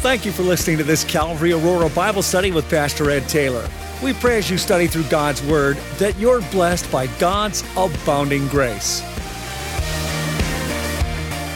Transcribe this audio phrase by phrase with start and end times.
[0.00, 3.68] Thank you for listening to this Calvary Aurora Bible study with Pastor Ed Taylor.
[4.02, 9.02] We pray as you study through God's Word that you're blessed by God's abounding grace.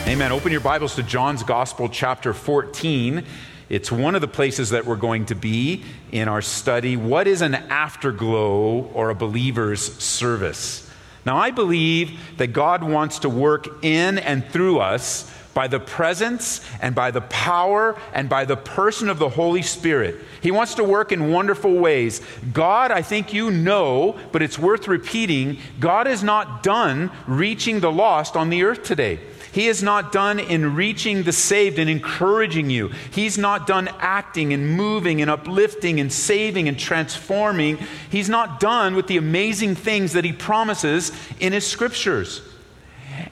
[0.07, 0.31] Amen.
[0.31, 3.25] Open your Bibles to John's Gospel, chapter 14.
[3.69, 6.97] It's one of the places that we're going to be in our study.
[6.97, 10.87] What is an afterglow or a believer's service?
[11.25, 16.61] Now, I believe that God wants to work in and through us by the presence
[16.81, 20.21] and by the power and by the person of the Holy Spirit.
[20.41, 22.21] He wants to work in wonderful ways.
[22.53, 27.91] God, I think you know, but it's worth repeating, God is not done reaching the
[27.91, 29.19] lost on the earth today.
[29.53, 32.91] He is not done in reaching the saved and encouraging you.
[33.11, 37.77] He's not done acting and moving and uplifting and saving and transforming.
[38.09, 42.41] He's not done with the amazing things that He promises in His scriptures.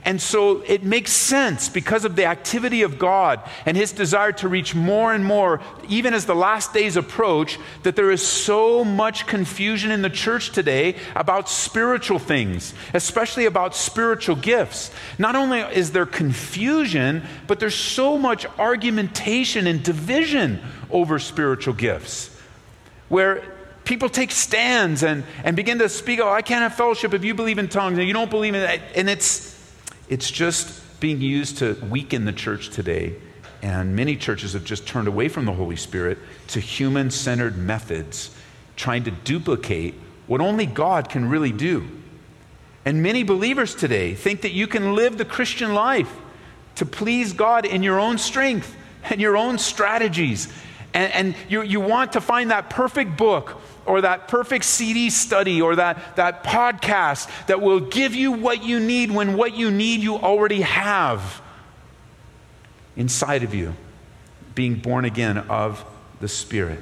[0.06, 4.48] And so it makes sense because of the activity of God and his desire to
[4.48, 9.28] reach more and more, even as the last days approach, that there is so much
[9.28, 14.92] confusion in the church today about spiritual things, especially about spiritual gifts.
[15.18, 22.30] Not only is there confusion, but there's so much argumentation and division over spiritual gifts.
[23.10, 23.44] Where
[23.86, 27.34] people take stands and, and begin to speak, oh, I can't have fellowship if you
[27.34, 28.82] believe in tongues and you don't believe in that.
[28.96, 29.53] And it's
[30.14, 33.16] it's just being used to weaken the church today.
[33.64, 36.20] And many churches have just turned away from the Holy Spirit
[36.50, 38.30] to human centered methods,
[38.76, 39.96] trying to duplicate
[40.28, 41.88] what only God can really do.
[42.86, 46.16] And many believers today think that you can live the Christian life
[46.76, 48.76] to please God in your own strength
[49.10, 50.48] and your own strategies.
[50.94, 55.62] And, and you, you want to find that perfect book or that perfect CD study
[55.62, 60.02] or that, that podcast that will give you what you need when what you need
[60.02, 61.42] you already have
[62.96, 63.74] inside of you,
[64.56, 65.84] being born again of
[66.20, 66.80] the Spirit.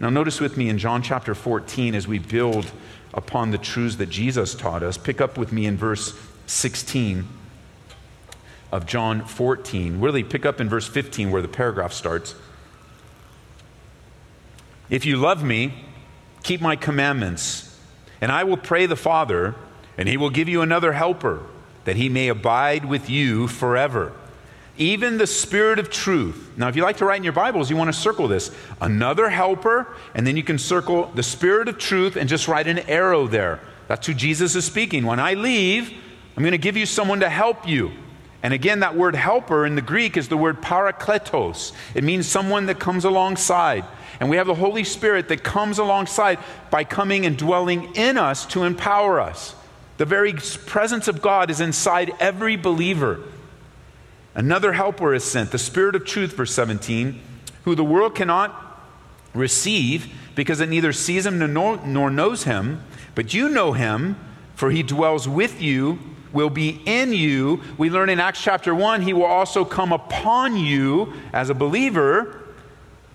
[0.00, 2.70] Now, notice with me in John chapter 14 as we build
[3.12, 4.96] upon the truths that Jesus taught us.
[4.96, 7.28] Pick up with me in verse 16
[8.72, 10.00] of John 14.
[10.00, 12.34] Really, pick up in verse 15 where the paragraph starts.
[14.90, 15.72] If you love me,
[16.42, 17.78] Keep my commandments,
[18.20, 19.54] and I will pray the Father,
[19.98, 21.42] and he will give you another helper,
[21.84, 24.12] that he may abide with you forever.
[24.78, 26.52] Even the Spirit of truth.
[26.56, 28.50] Now, if you like to write in your Bibles, you want to circle this.
[28.80, 32.78] Another helper, and then you can circle the Spirit of truth and just write an
[32.80, 33.60] arrow there.
[33.88, 35.04] That's who Jesus is speaking.
[35.04, 35.92] When I leave,
[36.36, 37.90] I'm going to give you someone to help you.
[38.42, 41.72] And again, that word helper in the Greek is the word parakletos.
[41.94, 43.84] It means someone that comes alongside.
[44.20, 46.38] And we have the Holy Spirit that comes alongside
[46.70, 49.54] by coming and dwelling in us to empower us.
[49.96, 53.20] The very presence of God is inside every believer.
[54.34, 57.20] Another helper is sent, the Spirit of truth, verse 17,
[57.64, 58.80] who the world cannot
[59.34, 62.82] receive because it neither sees him nor, nor knows him.
[63.14, 64.16] But you know him,
[64.54, 65.98] for he dwells with you,
[66.32, 67.60] will be in you.
[67.76, 72.39] We learn in Acts chapter 1, he will also come upon you as a believer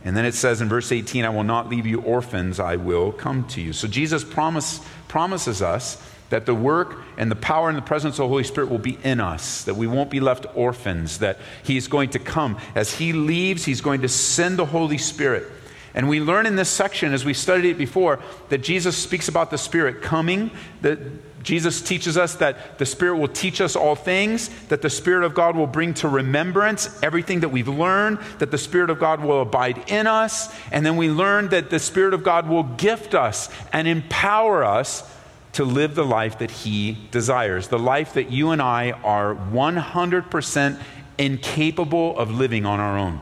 [0.06, 3.12] and then it says in verse 18, I will not leave you orphans, I will
[3.12, 3.74] come to you.
[3.74, 8.24] So Jesus promise, promises us that the work and the power and the presence of
[8.24, 11.88] the Holy Spirit will be in us, that we won't be left orphans, that He's
[11.88, 12.58] going to come.
[12.76, 15.52] As He leaves, He's going to send the Holy Spirit.
[15.95, 18.19] And we learn in this section, as we studied it before,
[18.50, 20.51] that Jesus speaks about the Spirit coming,
[20.81, 21.00] that
[21.41, 25.33] Jesus teaches us that the Spirit will teach us all things, that the Spirit of
[25.33, 29.41] God will bring to remembrance everything that we've learned, that the Spirit of God will
[29.41, 33.50] abide in us, and then we learn that the Spirit of God will gift us
[33.72, 35.09] and empower us
[35.53, 40.81] to live the life that He desires, the life that you and I are 100%
[41.17, 43.22] incapable of living on our own.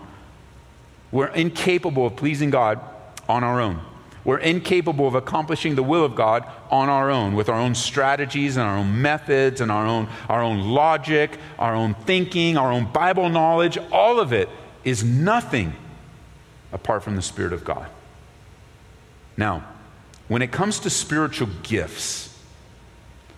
[1.14, 2.82] We're incapable of pleasing God
[3.30, 3.80] on our own.
[4.26, 8.58] We're incapable of accomplishing the will of God on our own with our own strategies
[8.58, 12.92] and our own methods and our own, our own logic, our own thinking, our own
[12.92, 13.78] Bible knowledge.
[13.92, 14.50] All of it
[14.84, 15.74] is nothing
[16.72, 17.88] apart from the Spirit of God.
[19.38, 19.64] Now,
[20.30, 22.32] when it comes to spiritual gifts,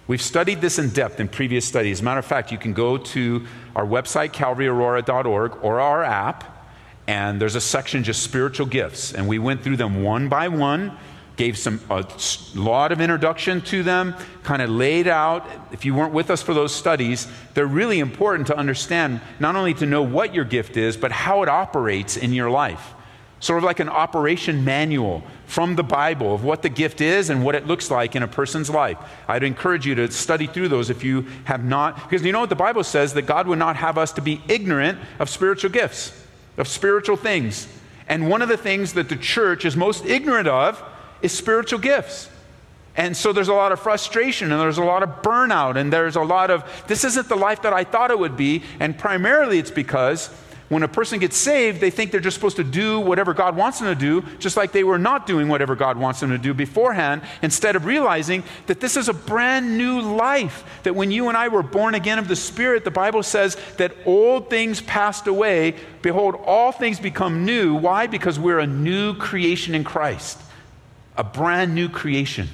[0.07, 1.97] We've studied this in depth in previous studies.
[1.97, 3.43] As a matter of fact, you can go to
[3.75, 6.54] our website, calvaryaurora.org, or our app,
[7.07, 9.13] and there's a section just spiritual gifts.
[9.13, 10.97] And we went through them one by one
[11.35, 12.05] gave some a
[12.55, 16.53] lot of introduction to them kind of laid out if you weren't with us for
[16.53, 20.95] those studies they're really important to understand not only to know what your gift is
[20.95, 22.93] but how it operates in your life.
[23.41, 27.43] Sort of like an operation manual from the bible of what the gift is and
[27.43, 28.97] what it looks like in a person's life.
[29.27, 32.49] I'd encourage you to study through those if you have not because you know what
[32.49, 33.13] the bible says?
[33.13, 36.24] That god would not have us to be ignorant of spiritual gifts
[36.57, 37.67] of spiritual things.
[38.07, 40.81] And one of the things that the church is most ignorant of
[41.21, 42.29] is spiritual gifts.
[42.97, 46.15] And so there's a lot of frustration and there's a lot of burnout and there's
[46.15, 48.63] a lot of, this isn't the life that I thought it would be.
[48.79, 50.29] And primarily it's because
[50.67, 53.79] when a person gets saved, they think they're just supposed to do whatever God wants
[53.79, 56.55] them to do, just like they were not doing whatever God wants them to do
[56.55, 60.63] beforehand, instead of realizing that this is a brand new life.
[60.81, 63.93] That when you and I were born again of the Spirit, the Bible says that
[64.05, 65.75] old things passed away.
[66.01, 67.75] Behold, all things become new.
[67.75, 68.07] Why?
[68.07, 70.41] Because we're a new creation in Christ,
[71.15, 72.49] a brand new creation.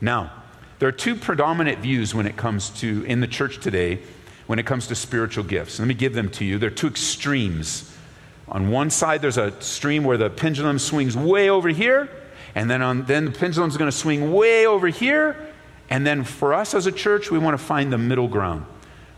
[0.00, 0.32] Now,
[0.80, 4.00] there are two predominant views when it comes to, in the church today,
[4.50, 5.78] when it comes to spiritual gifts.
[5.78, 6.58] Let me give them to you.
[6.58, 7.96] They're two extremes.
[8.48, 12.10] On one side, there's a stream where the pendulum swings way over here,
[12.56, 15.36] and then, on, then the pendulum's going to swing way over here.
[15.88, 18.66] And then for us as a church, we want to find the middle ground.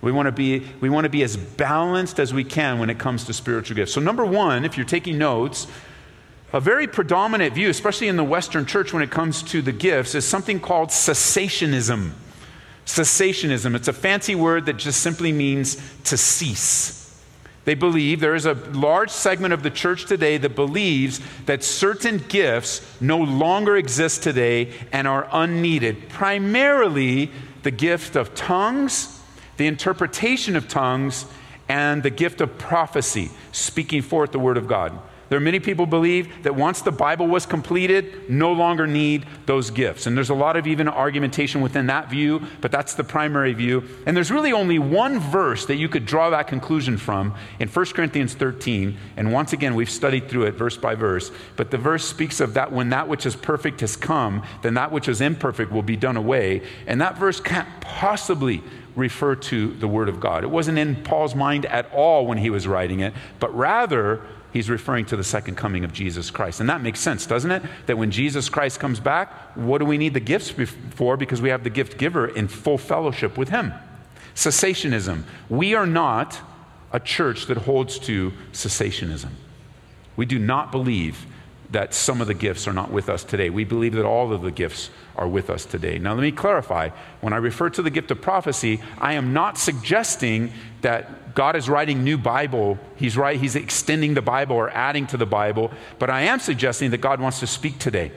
[0.02, 2.98] We want to be, we want to be as balanced as we can when it
[2.98, 3.94] comes to spiritual gifts.
[3.94, 5.66] So, number one, if you're taking notes,
[6.52, 10.14] a very predominant view, especially in the Western church when it comes to the gifts,
[10.14, 12.10] is something called cessationism.
[12.86, 16.98] Cessationism, it's a fancy word that just simply means to cease.
[17.64, 22.18] They believe there is a large segment of the church today that believes that certain
[22.28, 26.08] gifts no longer exist today and are unneeded.
[26.08, 27.30] Primarily
[27.62, 29.20] the gift of tongues,
[29.58, 31.24] the interpretation of tongues,
[31.68, 34.98] and the gift of prophecy, speaking forth the word of God.
[35.32, 39.70] There are many people believe that once the Bible was completed, no longer need those
[39.70, 40.06] gifts.
[40.06, 43.82] And there's a lot of even argumentation within that view, but that's the primary view.
[44.04, 47.86] And there's really only one verse that you could draw that conclusion from in 1
[47.94, 48.98] Corinthians 13.
[49.16, 51.30] And once again, we've studied through it verse by verse.
[51.56, 54.92] But the verse speaks of that when that which is perfect has come, then that
[54.92, 56.60] which is imperfect will be done away.
[56.86, 58.62] And that verse can't possibly
[58.94, 60.44] refer to the Word of God.
[60.44, 64.20] It wasn't in Paul's mind at all when he was writing it, but rather,
[64.52, 66.60] he's referring to the second coming of Jesus Christ.
[66.60, 67.62] And that makes sense, doesn't it?
[67.86, 71.16] That when Jesus Christ comes back, what do we need the gifts for?
[71.16, 73.72] Because we have the gift giver in full fellowship with him.
[74.34, 75.24] Cessationism.
[75.48, 76.40] We are not
[76.92, 79.30] a church that holds to cessationism.
[80.16, 81.26] We do not believe
[81.72, 83.50] that some of the gifts are not with us today.
[83.50, 85.98] We believe that all of the gifts are with us today.
[85.98, 86.90] Now, let me clarify.
[87.20, 90.52] When I refer to the gift of prophecy, I am not suggesting
[90.82, 92.78] that God is writing new Bible.
[92.96, 96.90] He's right, he's extending the Bible or adding to the Bible, but I am suggesting
[96.90, 98.12] that God wants to speak today.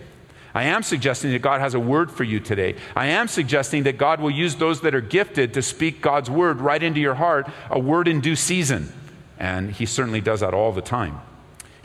[0.53, 2.75] I am suggesting that God has a word for you today.
[2.95, 6.61] I am suggesting that God will use those that are gifted to speak God's word
[6.61, 8.91] right into your heart, a word in due season.
[9.37, 11.19] And he certainly does that all the time.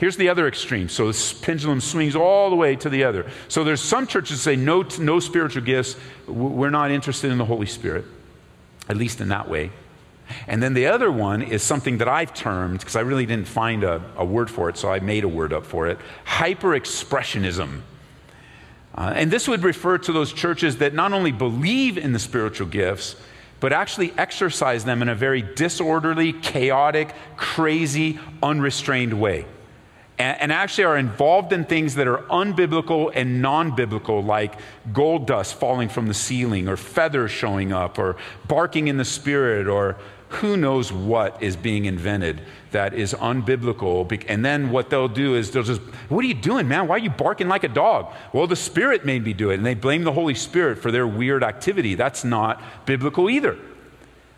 [0.01, 0.89] Here's the other extreme.
[0.89, 3.29] So this pendulum swings all the way to the other.
[3.49, 5.95] So there's some churches that say no, no spiritual gifts.
[6.25, 8.05] We're not interested in the Holy Spirit,
[8.89, 9.69] at least in that way.
[10.47, 13.83] And then the other one is something that I've termed, because I really didn't find
[13.83, 17.81] a, a, word for it, so I made a word up for it hyper expressionism.
[18.95, 22.65] Uh, and this would refer to those churches that not only believe in the spiritual
[22.65, 23.17] gifts,
[23.59, 29.45] but actually exercise them in a very disorderly, chaotic, crazy, unrestrained way
[30.21, 34.55] and, actually are involved in things that are unbiblical and non biblical, like
[34.93, 38.15] gold dust falling from the ceiling, or feathers showing up, or
[38.47, 39.97] barking in the spirit, or
[40.29, 44.23] who knows what is being invented that is unbiblical.
[44.27, 46.87] And then what they'll do is they'll just, What are you doing, man?
[46.87, 48.13] Why are you barking like a dog?
[48.33, 49.55] Well, the Spirit made me do it.
[49.55, 51.95] And they blame the Holy Spirit for their weird activity.
[51.95, 53.57] That's not biblical either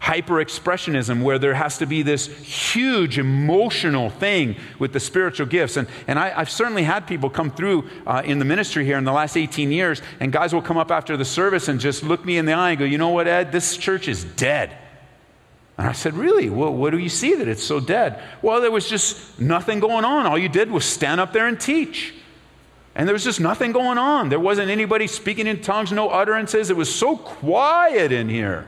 [0.04, 5.78] hyper expressionism where there has to be this huge emotional thing with the spiritual gifts.
[5.78, 9.06] And, and I, have certainly had people come through uh, in the ministry here in
[9.06, 12.26] the last 18 years, and guys will come up after the service and just look
[12.26, 13.54] me in the eye and go, You know what, Ed?
[13.54, 14.78] This church is dead.
[15.78, 16.50] And I said, Really?
[16.50, 18.22] What do you see that it's so dead?
[18.42, 20.26] Well, there was just nothing going on.
[20.26, 22.14] All you did was stand up there and teach.
[22.94, 24.28] And there was just nothing going on.
[24.28, 26.70] There wasn't anybody speaking in tongues, no utterances.
[26.70, 28.68] It was so quiet in here.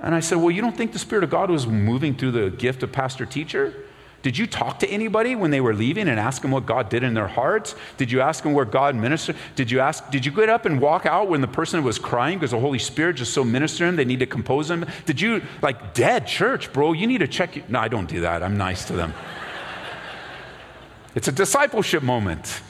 [0.00, 2.50] And I said, Well, you don't think the Spirit of God was moving through the
[2.50, 3.74] gift of pastor teacher?
[4.22, 7.04] Did you talk to anybody when they were leaving and ask them what God did
[7.04, 7.76] in their hearts?
[7.96, 9.36] Did you ask them where God ministered?
[9.54, 12.38] Did you ask, did you get up and walk out when the person was crying
[12.38, 14.84] because the Holy Spirit just so ministered them, they need to compose them?
[15.06, 17.70] Did you, like, dead church, bro, you need to check.
[17.70, 18.42] No, I don't do that.
[18.42, 19.14] I'm nice to them.
[21.14, 22.60] it's a discipleship moment.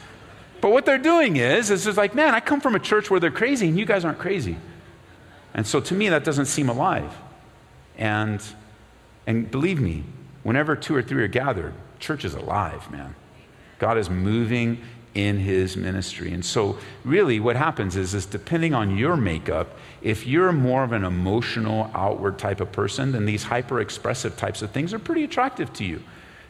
[0.61, 3.19] But what they're doing is, is it's like, man, I come from a church where
[3.19, 4.57] they're crazy and you guys aren't crazy.
[5.53, 7.15] And so to me, that doesn't seem alive.
[7.97, 8.41] And,
[9.27, 10.03] and believe me,
[10.43, 13.15] whenever two or three are gathered, church is alive, man.
[13.79, 14.81] God is moving
[15.15, 16.31] in his ministry.
[16.33, 20.91] And so, really, what happens is, is depending on your makeup, if you're more of
[20.91, 25.23] an emotional, outward type of person, then these hyper expressive types of things are pretty
[25.23, 26.01] attractive to you.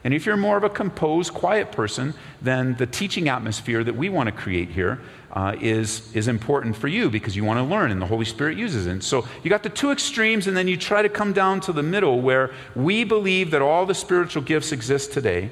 [0.04, 4.10] And if you're more of a composed, quiet person, then the teaching atmosphere that we
[4.10, 5.02] want to create here
[5.34, 8.58] uh, is is important for you because you want to learn and the Holy Spirit
[8.58, 8.92] uses it.
[8.92, 11.74] And so you got the two extremes, and then you try to come down to
[11.74, 15.52] the middle where we believe that all the spiritual gifts exist today,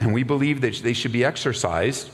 [0.00, 2.10] and we believe that they should be exercised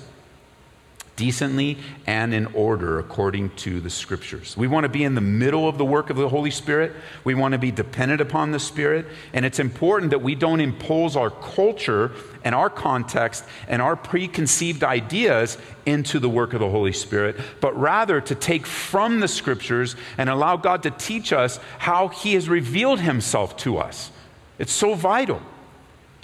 [1.16, 4.56] decently and in order according to the scriptures.
[4.56, 6.92] We want to be in the middle of the work of the Holy Spirit.
[7.24, 9.06] We want to be dependent upon the Spirit.
[9.32, 12.12] And it's important that we don't impose our culture
[12.44, 17.76] and our context and our preconceived ideas into the work of the Holy Spirit, but
[17.78, 22.48] rather to take from the scriptures and allow God to teach us how He has
[22.48, 24.10] revealed Himself to us.
[24.58, 25.40] It's so vital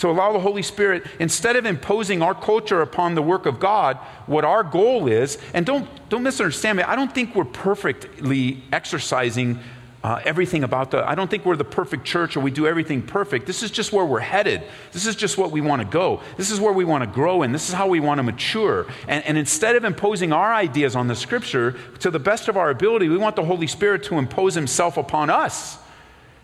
[0.02, 3.96] to allow the Holy Spirit, instead of imposing our culture upon the work of God,
[4.26, 9.60] what our goal is, and don't, don't misunderstand me, I don't think we're perfectly exercising
[10.02, 13.00] uh, everything about the, I don't think we're the perfect church or we do everything
[13.00, 13.46] perfect.
[13.46, 14.64] This is just where we're headed.
[14.90, 16.20] This is just what we want to go.
[16.36, 18.86] This is where we want to grow and this is how we want to mature.
[19.06, 22.70] And, and instead of imposing our ideas on the scripture, to the best of our
[22.70, 25.78] ability, we want the Holy Spirit to impose himself upon us,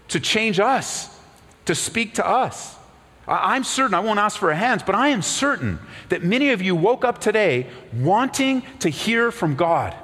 [0.06, 1.18] to change us,
[1.64, 2.77] to speak to us.
[3.28, 6.62] I'm certain, I won't ask for a hands, but I am certain that many of
[6.62, 9.94] you woke up today wanting to hear from God.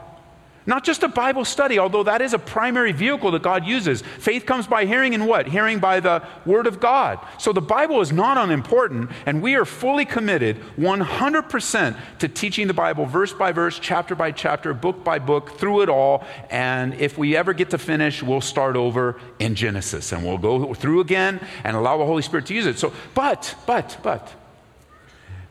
[0.67, 4.01] Not just a Bible study, although that is a primary vehicle that God uses.
[4.01, 5.47] Faith comes by hearing and what?
[5.47, 7.19] Hearing by the Word of God.
[7.39, 12.75] So the Bible is not unimportant, and we are fully committed 100% to teaching the
[12.75, 16.25] Bible verse by verse, chapter by chapter, book by book, through it all.
[16.49, 20.73] And if we ever get to finish, we'll start over in Genesis and we'll go
[20.73, 22.79] through again and allow the Holy Spirit to use it.
[22.79, 24.33] So, but, but, but,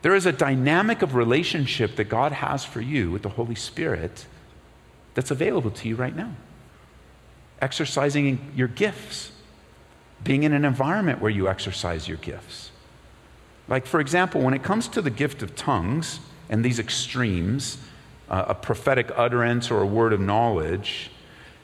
[0.02, 4.26] there is a dynamic of relationship that God has for you with the Holy Spirit
[5.14, 6.36] that's available to you right now.
[7.62, 9.32] Exercising your gifts,
[10.24, 12.72] being in an environment where you exercise your gifts.
[13.68, 17.78] Like, for example, when it comes to the gift of tongues and these extremes,
[18.30, 21.12] uh, a prophetic utterance or a word of knowledge,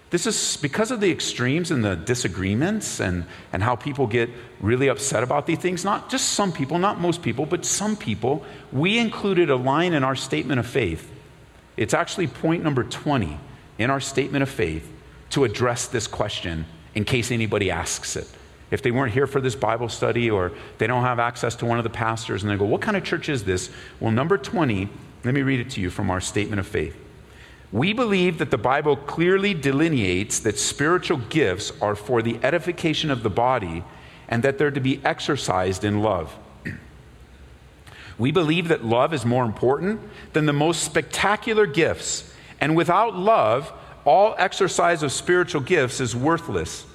[0.09, 4.29] this is because of the extremes and the disagreements and, and how people get
[4.59, 5.85] really upset about these things.
[5.85, 8.43] Not just some people, not most people, but some people.
[8.71, 11.11] We included a line in our statement of faith
[11.79, 13.39] it's actually point number 20
[13.77, 14.91] in our statement of faith
[15.29, 18.27] to address this question in case anybody asks it.
[18.69, 21.77] If they weren't here for this Bible study or they don't have access to one
[21.77, 23.69] of the pastors and they go, What kind of church is this?
[24.01, 24.89] Well, number 20,
[25.23, 26.97] let me read it to you from our statement of faith.
[27.71, 33.23] We believe that the Bible clearly delineates that spiritual gifts are for the edification of
[33.23, 33.85] the body
[34.27, 36.37] and that they're to be exercised in love.
[38.19, 40.01] We believe that love is more important
[40.33, 42.31] than the most spectacular gifts.
[42.59, 43.71] And without love,
[44.05, 46.85] all exercise of spiritual gifts is worthless.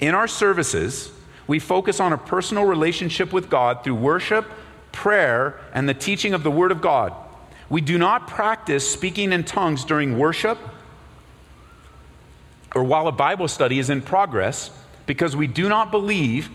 [0.00, 1.12] In our services,
[1.46, 4.46] we focus on a personal relationship with God through worship,
[4.90, 7.12] prayer, and the teaching of the Word of God.
[7.68, 10.58] We do not practice speaking in tongues during worship
[12.74, 14.70] or while a Bible study is in progress
[15.06, 16.50] because we do not believe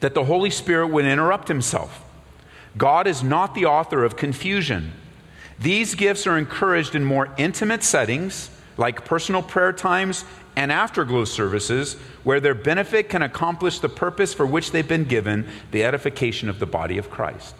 [0.00, 2.03] that the Holy Spirit would interrupt himself.
[2.76, 4.92] God is not the author of confusion.
[5.58, 10.24] These gifts are encouraged in more intimate settings, like personal prayer times
[10.56, 15.46] and afterglow services, where their benefit can accomplish the purpose for which they've been given
[15.70, 17.54] the edification of the body of Christ.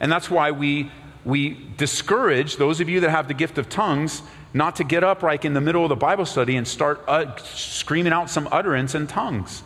[0.00, 0.90] And that's why we,
[1.24, 5.22] we discourage those of you that have the gift of tongues not to get up
[5.22, 8.94] like in the middle of the Bible study and start uh, screaming out some utterance
[8.94, 9.62] in tongues.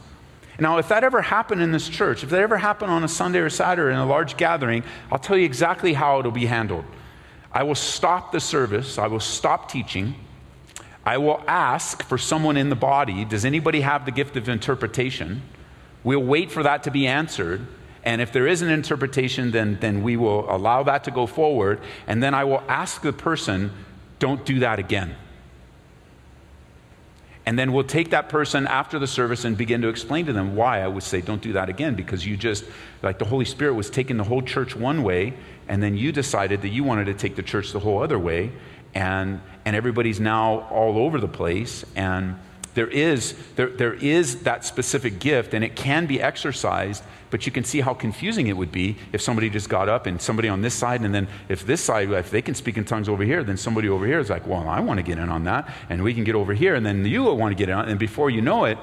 [0.58, 3.40] Now, if that ever happened in this church, if that ever happened on a Sunday
[3.40, 6.84] or Saturday in a large gathering, I'll tell you exactly how it'll be handled.
[7.52, 10.14] I will stop the service, I will stop teaching.
[11.06, 15.42] I will ask for someone in the body, does anybody have the gift of interpretation?
[16.02, 17.66] We'll wait for that to be answered.
[18.04, 21.80] And if there is an interpretation, then, then we will allow that to go forward.
[22.06, 23.70] And then I will ask the person,
[24.18, 25.14] don't do that again.
[27.46, 30.56] And then we'll take that person after the service and begin to explain to them
[30.56, 32.64] why I would say, don't do that again, because you just,
[33.02, 35.34] like the Holy Spirit was taking the whole church one way,
[35.68, 38.50] and then you decided that you wanted to take the church the whole other way,
[38.94, 41.84] and, and everybody's now all over the place.
[41.94, 42.36] And
[42.74, 47.02] there is, there, there is that specific gift, and it can be exercised
[47.34, 50.22] but you can see how confusing it would be if somebody just got up and
[50.22, 53.08] somebody on this side, and then if this side, if they can speak in tongues
[53.08, 55.42] over here, then somebody over here is like, well, I want to get in on
[55.42, 57.74] that, and we can get over here, and then you will want to get in
[57.74, 58.78] on And before you know it,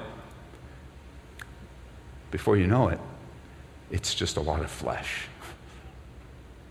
[2.30, 3.00] before you know it,
[3.90, 5.28] it's just a lot of flesh.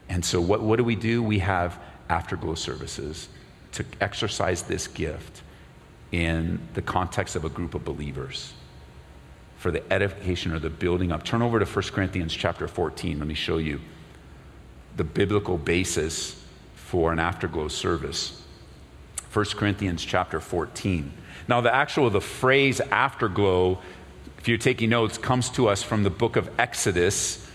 [0.08, 1.24] And so, what, what do we do?
[1.24, 3.28] We have afterglow services
[3.72, 5.42] to exercise this gift
[6.12, 8.54] in the context of a group of believers
[9.58, 11.24] for the edification or the building up.
[11.24, 13.20] Turn over to 1 Corinthians chapter 14.
[13.20, 13.80] Let me show you
[14.98, 16.44] the biblical basis
[16.76, 18.42] for an afterglow service.
[19.32, 21.14] 1 Corinthians chapter 14.
[21.48, 23.80] Now, the actual, the phrase afterglow,
[24.38, 27.48] if you're taking notes, comes to us from the book of Exodus.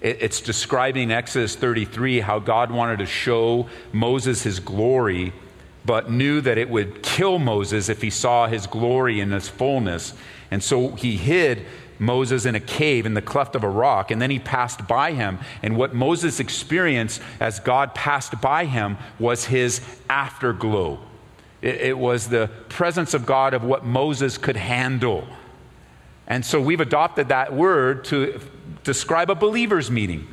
[0.00, 5.32] It's describing Exodus 33 how God wanted to show Moses his glory,
[5.86, 10.12] but knew that it would kill Moses if he saw his glory in his fullness.
[10.50, 11.64] And so he hid
[11.98, 15.12] Moses in a cave in the cleft of a rock, and then he passed by
[15.12, 15.38] him.
[15.62, 20.98] And what Moses experienced as God passed by him was his afterglow.
[21.62, 25.26] It, it was the presence of God of what Moses could handle.
[26.26, 28.40] And so we've adopted that word to
[28.84, 30.26] describe a believer's meeting.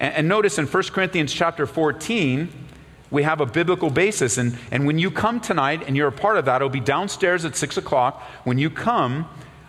[0.00, 2.65] And, and, notice in 1 Corinthians chapter 14,
[3.10, 4.38] we have a biblical basis.
[4.38, 7.44] And, and when you come tonight and you're a part of that, it'll be downstairs
[7.44, 8.22] at 6 o'clock.
[8.44, 9.28] When you come,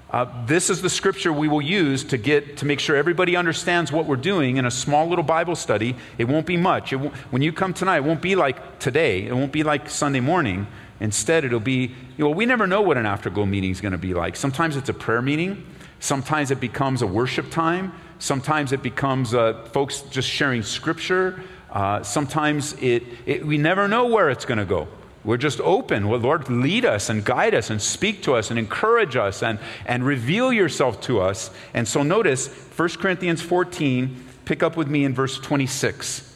[0.10, 3.92] uh, this is the scripture we will use to get to make sure everybody understands
[3.92, 5.96] what we're doing in a small little Bible study.
[6.18, 6.92] It won't be much.
[6.92, 9.26] when you come tonight, it won't be like today.
[9.26, 10.68] It won't be like Sunday morning.
[11.00, 13.98] Instead, it'll be, you know, we never know what an afterglow meeting is going to
[13.98, 14.36] be like.
[14.36, 15.64] Sometimes it's a prayer meeting,
[16.00, 21.44] sometimes it becomes a worship time, sometimes it becomes uh, folks just sharing scripture,
[21.78, 24.88] uh, sometimes it, it, we never know where it's going to go.
[25.24, 26.10] We're just open.
[26.10, 29.60] Well, Lord, lead us and guide us and speak to us and encourage us and,
[29.86, 31.52] and reveal yourself to us.
[31.76, 36.36] And so notice 1 Corinthians 14, pick up with me in verse 26.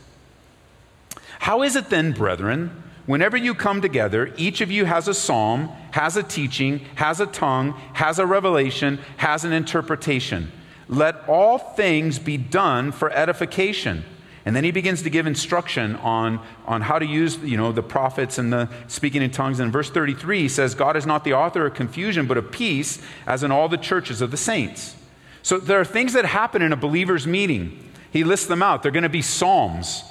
[1.40, 2.84] How is it then, brethren?
[3.08, 7.26] Whenever you come together, each of you has a psalm, has a teaching, has a
[7.26, 10.52] tongue, has a revelation, has an interpretation.
[10.88, 14.06] Let all things be done for edification.
[14.46, 17.84] And then he begins to give instruction on, on how to use you know, the
[17.84, 19.60] prophets and the speaking in tongues.
[19.60, 22.52] And in verse 33, he says, God is not the author of confusion, but of
[22.52, 24.96] peace, as in all the churches of the saints.
[25.44, 27.92] So there are things that happen in a believer's meeting.
[28.12, 28.84] He lists them out.
[28.84, 30.04] They're going to be psalms.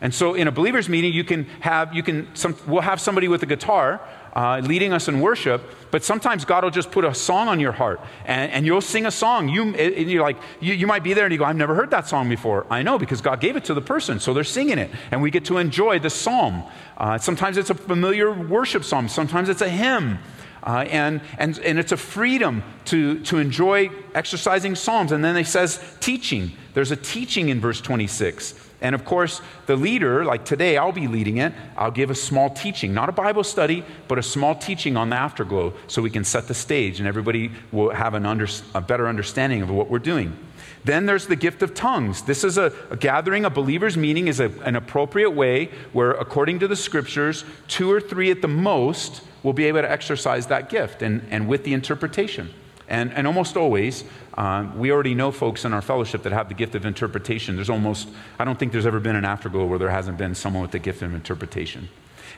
[0.00, 3.26] And so in a believer's meeting, you can have, you can, some, we'll have somebody
[3.26, 4.00] with a guitar
[4.34, 7.72] uh, leading us in worship, but sometimes God will just put a song on your
[7.72, 9.48] heart and, and you'll sing a song.
[9.48, 11.90] You, and you're like, you, you might be there and you go, I've never heard
[11.90, 12.66] that song before.
[12.70, 15.30] I know because God gave it to the person, so they're singing it and we
[15.30, 16.62] get to enjoy the psalm.
[16.96, 20.18] Uh, sometimes it's a familiar worship psalm, sometimes it's a hymn.
[20.62, 25.12] Uh, and, and, and it's a freedom to, to enjoy exercising psalms.
[25.12, 26.52] And then he says teaching.
[26.74, 28.67] There's a teaching in verse 26.
[28.80, 31.52] And of course, the leader, like today, I'll be leading it.
[31.76, 35.16] I'll give a small teaching, not a Bible study, but a small teaching on the
[35.16, 39.08] afterglow so we can set the stage and everybody will have an under, a better
[39.08, 40.36] understanding of what we're doing.
[40.84, 42.22] Then there's the gift of tongues.
[42.22, 46.60] This is a, a gathering, a believer's meeting is a, an appropriate way where, according
[46.60, 50.68] to the scriptures, two or three at the most will be able to exercise that
[50.68, 52.50] gift and, and with the interpretation.
[52.88, 56.54] And, and almost always, um, we already know folks in our fellowship that have the
[56.54, 57.54] gift of interpretation.
[57.54, 60.62] There's almost, I don't think there's ever been an afterglow where there hasn't been someone
[60.62, 61.88] with the gift of interpretation.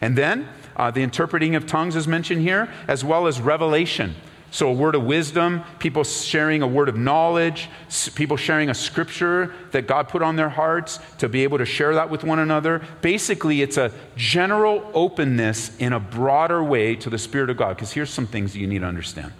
[0.01, 4.15] And then uh, the interpreting of tongues is mentioned here, as well as revelation.
[4.53, 7.69] So, a word of wisdom, people sharing a word of knowledge,
[8.17, 11.95] people sharing a scripture that God put on their hearts to be able to share
[11.95, 12.83] that with one another.
[13.01, 17.77] Basically, it's a general openness in a broader way to the Spirit of God.
[17.77, 19.33] Because here's some things you need to understand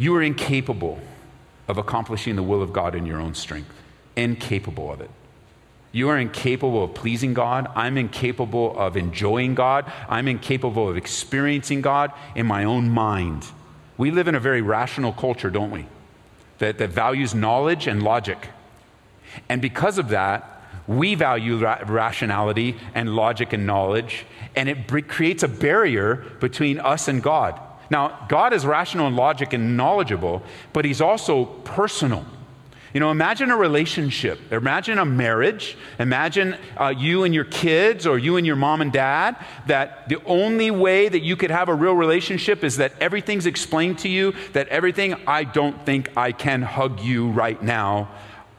[0.00, 0.98] you are incapable
[1.68, 3.70] of accomplishing the will of God in your own strength.
[4.16, 5.10] Incapable of it.
[5.92, 7.70] You are incapable of pleasing God.
[7.74, 9.92] I'm incapable of enjoying God.
[10.08, 13.44] I'm incapable of experiencing God in my own mind.
[13.98, 15.84] We live in a very rational culture, don't we?
[16.60, 18.48] That, that values knowledge and logic.
[19.50, 24.24] And because of that, we value ra- rationality and logic and knowledge,
[24.56, 27.60] and it b- creates a barrier between us and God.
[27.90, 32.24] Now, God is rational and logic and knowledgeable, but He's also personal.
[32.92, 34.52] You know, imagine a relationship.
[34.52, 35.76] Imagine a marriage.
[36.00, 39.36] Imagine uh, you and your kids or you and your mom and dad.
[39.68, 44.00] That the only way that you could have a real relationship is that everything's explained
[44.00, 48.10] to you, that everything, I don't think I can hug you right now.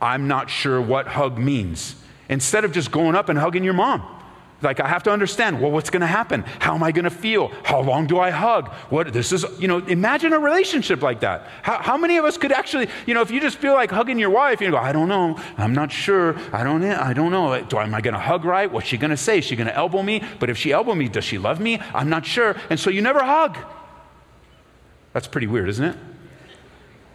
[0.01, 1.95] I'm not sure what hug means.
[2.29, 4.20] Instead of just going up and hugging your mom.
[4.61, 6.43] Like I have to understand, well, what's going to happen?
[6.59, 7.51] How am I going to feel?
[7.63, 8.69] How long do I hug?
[8.89, 11.47] What this is, you know, imagine a relationship like that.
[11.63, 14.19] How, how many of us could actually, you know, if you just feel like hugging
[14.19, 17.31] your wife, you go, I don't know, I'm not sure, I don't, eh, I don't
[17.31, 17.59] know.
[17.63, 18.71] Do am I going to hug right?
[18.71, 19.39] What's she going to say?
[19.39, 20.23] Is she going to elbow me?
[20.39, 21.79] But if she elbow me, does she love me?
[21.93, 22.55] I'm not sure.
[22.69, 23.57] And so you never hug.
[25.13, 25.97] That's pretty weird, isn't it?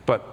[0.05, 0.25] But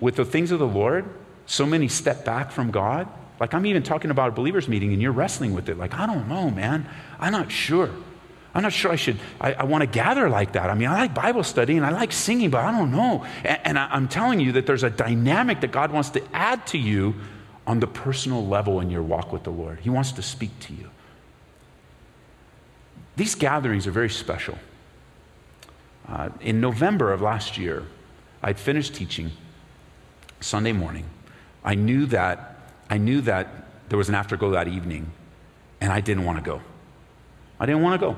[0.00, 1.08] with the things of the Lord,
[1.46, 3.08] so many step back from God
[3.40, 5.76] like, I'm even talking about a believers' meeting and you're wrestling with it.
[5.76, 6.88] Like, I don't know, man.
[7.18, 7.90] I'm not sure.
[8.54, 10.70] I'm not sure I should, I, I want to gather like that.
[10.70, 13.26] I mean, I like Bible study and I like singing, but I don't know.
[13.42, 16.64] And, and I, I'm telling you that there's a dynamic that God wants to add
[16.68, 17.16] to you
[17.66, 19.80] on the personal level in your walk with the Lord.
[19.80, 20.90] He wants to speak to you.
[23.16, 24.58] These gatherings are very special.
[26.08, 27.84] Uh, in November of last year,
[28.42, 29.32] I'd finished teaching
[30.40, 31.06] Sunday morning.
[31.64, 32.53] I knew that
[32.90, 33.48] I knew that
[33.88, 35.10] there was an afterglow that evening,
[35.80, 36.60] and I didn't want to go.
[37.58, 38.16] I didn't want to go.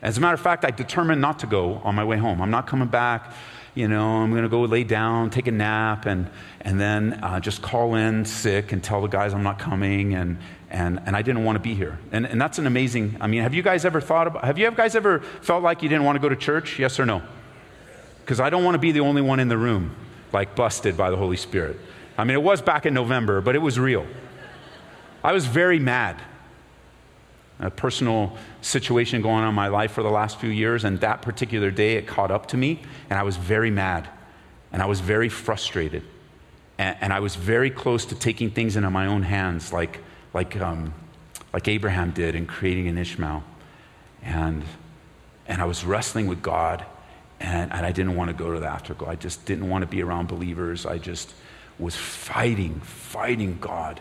[0.00, 2.40] As a matter of fact, I determined not to go on my way home.
[2.40, 3.32] I'm not coming back.
[3.74, 7.40] You know, I'm going to go lay down, take a nap, and, and then uh,
[7.40, 10.14] just call in sick and tell the guys I'm not coming.
[10.14, 10.38] And,
[10.70, 11.98] and, and I didn't want to be here.
[12.12, 14.70] And, and that's an amazing, I mean, have you guys ever thought about, have you
[14.70, 16.78] guys ever felt like you didn't want to go to church?
[16.78, 17.22] Yes or no?
[18.20, 19.94] Because I don't want to be the only one in the room,
[20.32, 21.78] like busted by the Holy Spirit.
[22.18, 24.06] I mean, it was back in November, but it was real.
[25.24, 26.20] I was very mad.
[27.60, 31.22] A personal situation going on in my life for the last few years, and that
[31.22, 34.08] particular day it caught up to me, and I was very mad,
[34.72, 36.02] and I was very frustrated,
[36.76, 40.00] and, and I was very close to taking things into my own hands, like
[40.34, 40.92] like, um,
[41.52, 43.42] like Abraham did in creating an Ishmael.
[44.22, 44.62] And,
[45.46, 46.84] and I was wrestling with God,
[47.40, 49.08] and, and I didn't want to go to the afterglow.
[49.08, 50.86] I just didn't want to be around believers.
[50.86, 51.34] I just
[51.78, 54.00] was fighting, fighting God,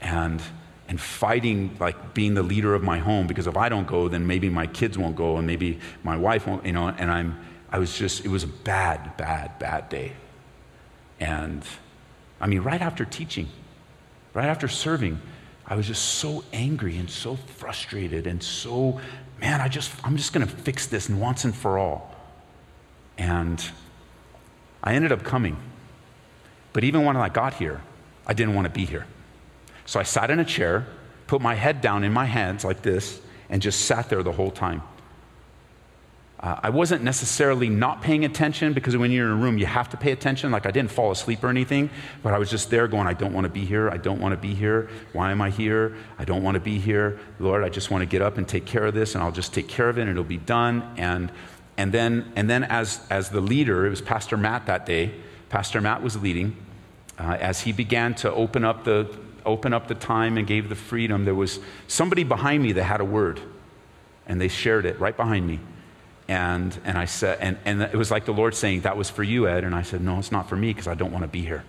[0.00, 0.40] and,
[0.88, 4.26] and fighting like being the leader of my home because if I don't go, then
[4.26, 7.38] maybe my kids won't go, and maybe my wife won't, you know, and I'm,
[7.70, 10.12] I was just, it was a bad, bad, bad day.
[11.18, 11.64] And
[12.40, 13.48] I mean, right after teaching,
[14.34, 15.20] right after serving,
[15.66, 19.00] I was just so angry and so frustrated and so,
[19.40, 22.14] man, I just, I'm just to fix this once and for all.
[23.18, 23.62] And
[24.82, 25.56] I ended up coming.
[26.76, 27.80] But even when I got here,
[28.26, 29.06] I didn't want to be here.
[29.86, 30.86] So I sat in a chair,
[31.26, 34.50] put my head down in my hands like this, and just sat there the whole
[34.50, 34.82] time.
[36.38, 39.88] Uh, I wasn't necessarily not paying attention because when you're in a room, you have
[39.88, 40.50] to pay attention.
[40.50, 41.88] Like I didn't fall asleep or anything,
[42.22, 43.88] but I was just there going, I don't want to be here.
[43.88, 44.90] I don't want to be here.
[45.14, 45.96] Why am I here?
[46.18, 47.18] I don't want to be here.
[47.38, 49.54] Lord, I just want to get up and take care of this, and I'll just
[49.54, 50.92] take care of it, and it'll be done.
[50.98, 51.32] And,
[51.78, 55.14] and then, and then as, as the leader, it was Pastor Matt that day.
[55.48, 56.54] Pastor Matt was leading.
[57.18, 59.08] Uh, as he began to open up, the,
[59.44, 63.00] open up the time and gave the freedom, there was somebody behind me that had
[63.00, 63.40] a word,
[64.26, 65.60] and they shared it right behind me.
[66.28, 69.22] And, and I said, and, and it was like the Lord saying, That was for
[69.22, 69.64] you, Ed.
[69.64, 71.64] And I said, No, it's not for me because I don't want to be here.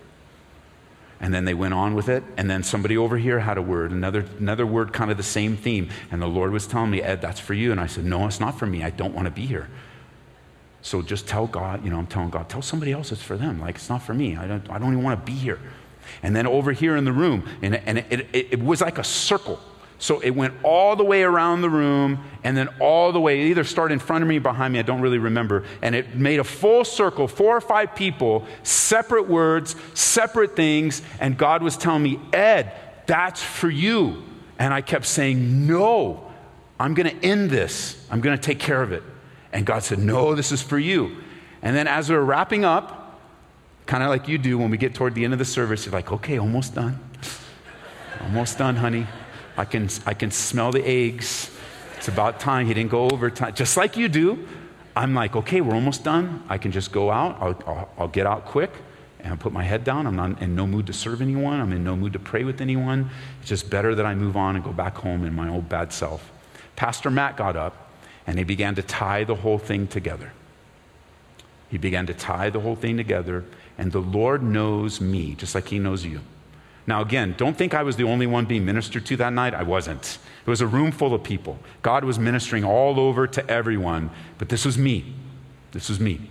[1.19, 2.23] And then they went on with it.
[2.37, 5.57] And then somebody over here had a word, another, another word, kind of the same
[5.57, 5.89] theme.
[6.11, 7.71] And the Lord was telling me, Ed, that's for you.
[7.71, 8.83] And I said, No, it's not for me.
[8.83, 9.69] I don't want to be here.
[10.87, 13.59] So just tell God, you know, I'm telling God, tell somebody else it's for them.
[13.59, 14.37] Like, it's not for me.
[14.37, 15.59] I don't, I don't even want to be here.
[16.23, 19.03] And then over here in the room, and, and it, it, it was like a
[19.03, 19.59] circle.
[19.99, 23.65] So it went all the way around the room and then all the way, either
[23.65, 25.65] started in front of me behind me, I don't really remember.
[25.81, 31.01] And it made a full circle, four or five people, separate words, separate things.
[31.19, 32.71] And God was telling me, Ed,
[33.07, 34.23] that's for you.
[34.57, 36.31] And I kept saying, No,
[36.79, 38.07] I'm going to end this.
[38.09, 39.03] I'm going to take care of it.
[39.57, 41.17] And God said, No, this is for you.
[41.63, 43.19] And then as we were wrapping up,
[43.87, 45.93] kind of like you do when we get toward the end of the service, you're
[45.93, 46.99] like, Okay, almost done.
[48.21, 49.07] almost done, honey.
[49.57, 51.49] I can, I can smell the eggs.
[51.95, 52.67] It's about time.
[52.67, 53.55] He didn't go over time.
[53.55, 54.47] Just like you do.
[54.95, 56.43] I'm like, okay, we're almost done.
[56.47, 57.37] I can just go out.
[57.41, 58.69] I'll, I'll, I'll get out quick
[59.21, 60.05] and I'll put my head down.
[60.05, 61.59] I'm not in no mood to serve anyone.
[61.59, 63.09] I'm in no mood to pray with anyone.
[63.39, 65.91] It's just better that I move on and go back home in my old bad
[65.91, 66.31] self.
[66.75, 67.86] Pastor Matt got up
[68.27, 70.33] and he began to tie the whole thing together.
[71.69, 73.45] He began to tie the whole thing together,
[73.77, 76.19] and the Lord knows me just like he knows you.
[76.85, 79.53] Now, again, don't think I was the only one being ministered to that night.
[79.53, 80.19] I wasn't.
[80.45, 81.59] It was a room full of people.
[81.81, 85.13] God was ministering all over to everyone, but this was me.
[85.73, 86.29] This was me.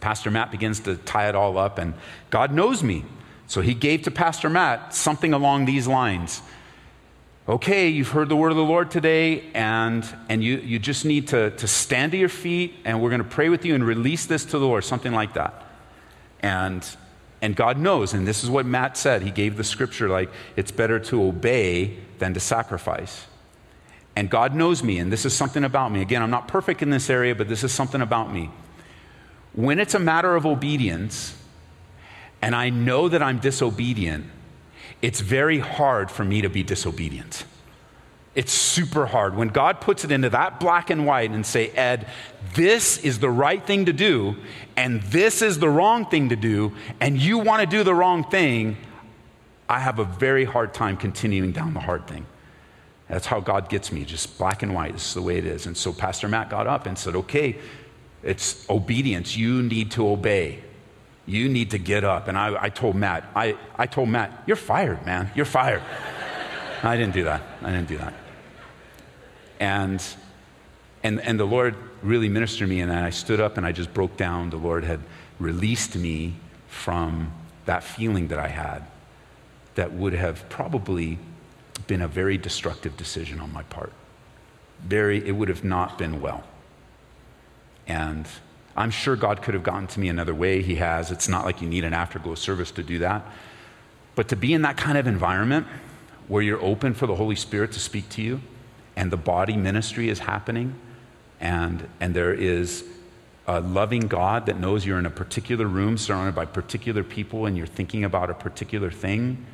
[0.00, 1.94] Pastor Matt begins to tie it all up, and
[2.30, 3.04] God knows me.
[3.46, 6.42] So he gave to Pastor Matt something along these lines.
[7.48, 11.26] Okay, you've heard the word of the Lord today, and, and you, you just need
[11.28, 14.26] to, to stand to your feet, and we're going to pray with you and release
[14.26, 15.54] this to the Lord, something like that.
[16.40, 16.86] And
[17.42, 19.22] and God knows, and this is what Matt said.
[19.22, 23.26] He gave the scripture like, it's better to obey than to sacrifice.
[24.14, 26.00] And God knows me, and this is something about me.
[26.02, 28.52] Again, I'm not perfect in this area, but this is something about me.
[29.54, 31.36] When it's a matter of obedience,
[32.40, 34.26] and I know that I'm disobedient,
[35.02, 37.44] it's very hard for me to be disobedient.
[38.34, 39.36] It's super hard.
[39.36, 42.06] When God puts it into that black and white and say, Ed,
[42.54, 44.36] this is the right thing to do,
[44.74, 48.24] and this is the wrong thing to do, and you want to do the wrong
[48.24, 48.78] thing,
[49.68, 52.24] I have a very hard time continuing down the hard thing.
[53.08, 54.94] That's how God gets me, just black and white.
[54.94, 55.66] This is the way it is.
[55.66, 57.58] And so Pastor Matt got up and said, Okay,
[58.22, 59.36] it's obedience.
[59.36, 60.62] You need to obey.
[61.26, 62.28] You need to get up.
[62.28, 65.30] And I, I told Matt, I, I told Matt, You're fired, man.
[65.34, 65.82] You're fired.
[66.82, 67.42] I didn't do that.
[67.62, 68.14] I didn't do that.
[69.60, 70.04] And,
[71.04, 74.16] and, and the Lord really ministered me, and I stood up and I just broke
[74.16, 74.50] down.
[74.50, 75.00] The Lord had
[75.38, 76.34] released me
[76.66, 77.32] from
[77.66, 78.84] that feeling that I had
[79.74, 81.18] that would have probably
[81.86, 83.92] been a very destructive decision on my part.
[84.80, 86.44] Very, it would have not been well.
[87.86, 88.26] And
[88.76, 90.62] I'm sure God could have gotten to me another way.
[90.62, 91.10] He has.
[91.10, 93.26] It's not like you need an afterglow service to do that.
[94.14, 95.66] But to be in that kind of environment
[96.28, 98.40] where you're open for the Holy Spirit to speak to you
[98.96, 100.74] and the body ministry is happening
[101.40, 102.84] and, and there is
[103.46, 107.56] a loving God that knows you're in a particular room surrounded by particular people and
[107.56, 109.44] you're thinking about a particular thing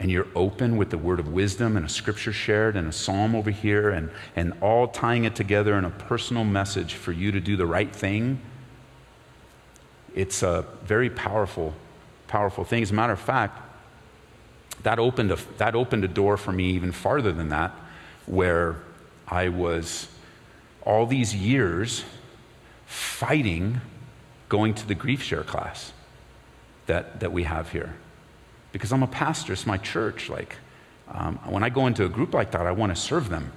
[0.00, 3.34] and you're open with the word of wisdom and a scripture shared and a psalm
[3.34, 7.40] over here and, and all tying it together in a personal message for you to
[7.40, 8.40] do the right thing,
[10.14, 11.74] it's a very powerful,
[12.28, 12.82] powerful thing.
[12.82, 13.60] As a matter of fact,
[14.84, 17.74] that opened a, that opened a door for me even farther than that,
[18.26, 18.76] where
[19.26, 20.08] I was
[20.82, 22.04] all these years
[22.86, 23.80] fighting
[24.48, 25.92] going to the grief share class
[26.86, 27.94] that, that we have here
[28.72, 30.28] because I'm a pastor, it's my church.
[30.28, 30.56] Like,
[31.10, 33.52] um, when I go into a group like that, I want to serve them.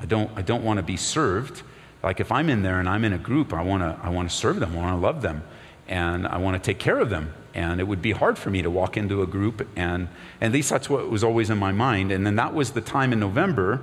[0.00, 1.62] I don't, I don't want to be served.
[2.02, 4.28] Like, if I'm in there and I'm in a group, I want to, I want
[4.28, 5.44] to serve them, I want to love them,
[5.88, 7.32] and I want to take care of them.
[7.54, 10.08] And it would be hard for me to walk into a group, and,
[10.40, 12.10] and at least that's what was always in my mind.
[12.10, 13.80] And then that was the time in November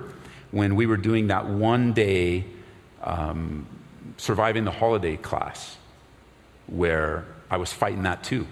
[0.50, 2.44] when we were doing that one day
[3.02, 3.66] um,
[4.18, 5.78] surviving the holiday class
[6.66, 8.46] where I was fighting that too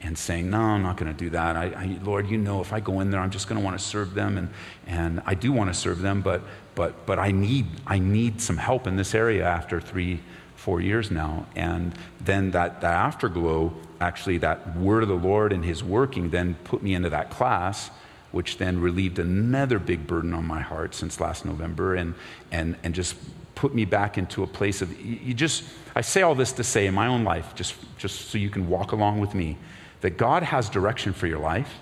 [0.00, 1.56] and saying, No, I'm not going to do that.
[1.56, 3.78] I, I, Lord, you know, if I go in there, I'm just going to want
[3.78, 4.38] to serve them.
[4.38, 4.50] And,
[4.86, 6.42] and I do want to serve them, but,
[6.74, 10.20] but, but I, need, I need some help in this area after three,
[10.56, 11.46] four years now.
[11.56, 16.54] And then that, that afterglow, actually, that word of the Lord and his working then
[16.64, 17.90] put me into that class.
[18.30, 22.14] Which then relieved another big burden on my heart since last November and,
[22.52, 23.16] and, and just
[23.54, 25.64] put me back into a place of, you just,
[25.96, 28.68] I say all this to say in my own life, just, just so you can
[28.68, 29.56] walk along with me
[30.00, 31.76] that God has direction for your life.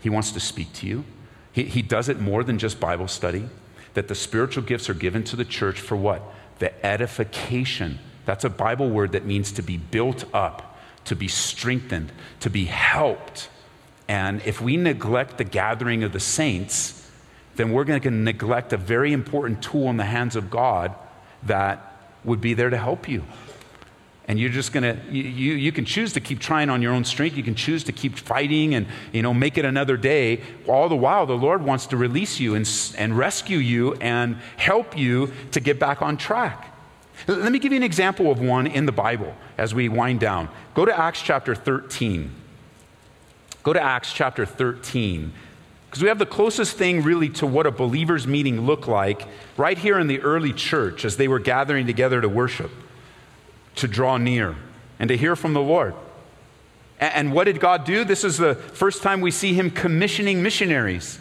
[0.00, 1.04] He wants to speak to you.
[1.52, 3.48] He, he does it more than just Bible study.
[3.94, 6.22] That the spiritual gifts are given to the church for what?
[6.58, 7.98] The edification.
[8.26, 12.66] That's a Bible word that means to be built up, to be strengthened, to be
[12.66, 13.48] helped.
[14.06, 17.10] And if we neglect the gathering of the saints,
[17.56, 20.94] then we're going to neglect a very important tool in the hands of God
[21.42, 23.24] that would be there to help you
[24.28, 27.04] and you're just going to you, you can choose to keep trying on your own
[27.04, 27.36] strength.
[27.36, 30.42] You can choose to keep fighting and you know make it another day.
[30.66, 34.96] All the while the lord wants to release you and, and rescue you and help
[34.96, 36.74] you to get back on track.
[37.26, 40.48] Let me give you an example of one in the bible as we wind down.
[40.74, 42.34] Go to acts chapter 13
[43.68, 45.30] go to acts chapter 13
[45.86, 49.26] because we have the closest thing really to what a believer's meeting looked like
[49.58, 52.70] right here in the early church as they were gathering together to worship
[53.78, 54.56] to draw near
[54.98, 55.94] and to hear from the Lord.
[57.00, 58.04] And what did God do?
[58.04, 61.18] This is the first time we see him commissioning missionaries.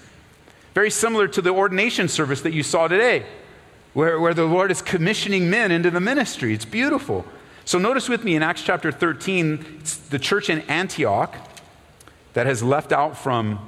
[0.74, 3.26] Very similar to the ordination service that you saw today,
[3.94, 6.54] where, where the Lord is commissioning men into the ministry.
[6.54, 7.26] It's beautiful.
[7.66, 11.36] So notice with me in Acts chapter 13, it's the church in Antioch
[12.34, 13.60] that has left out from,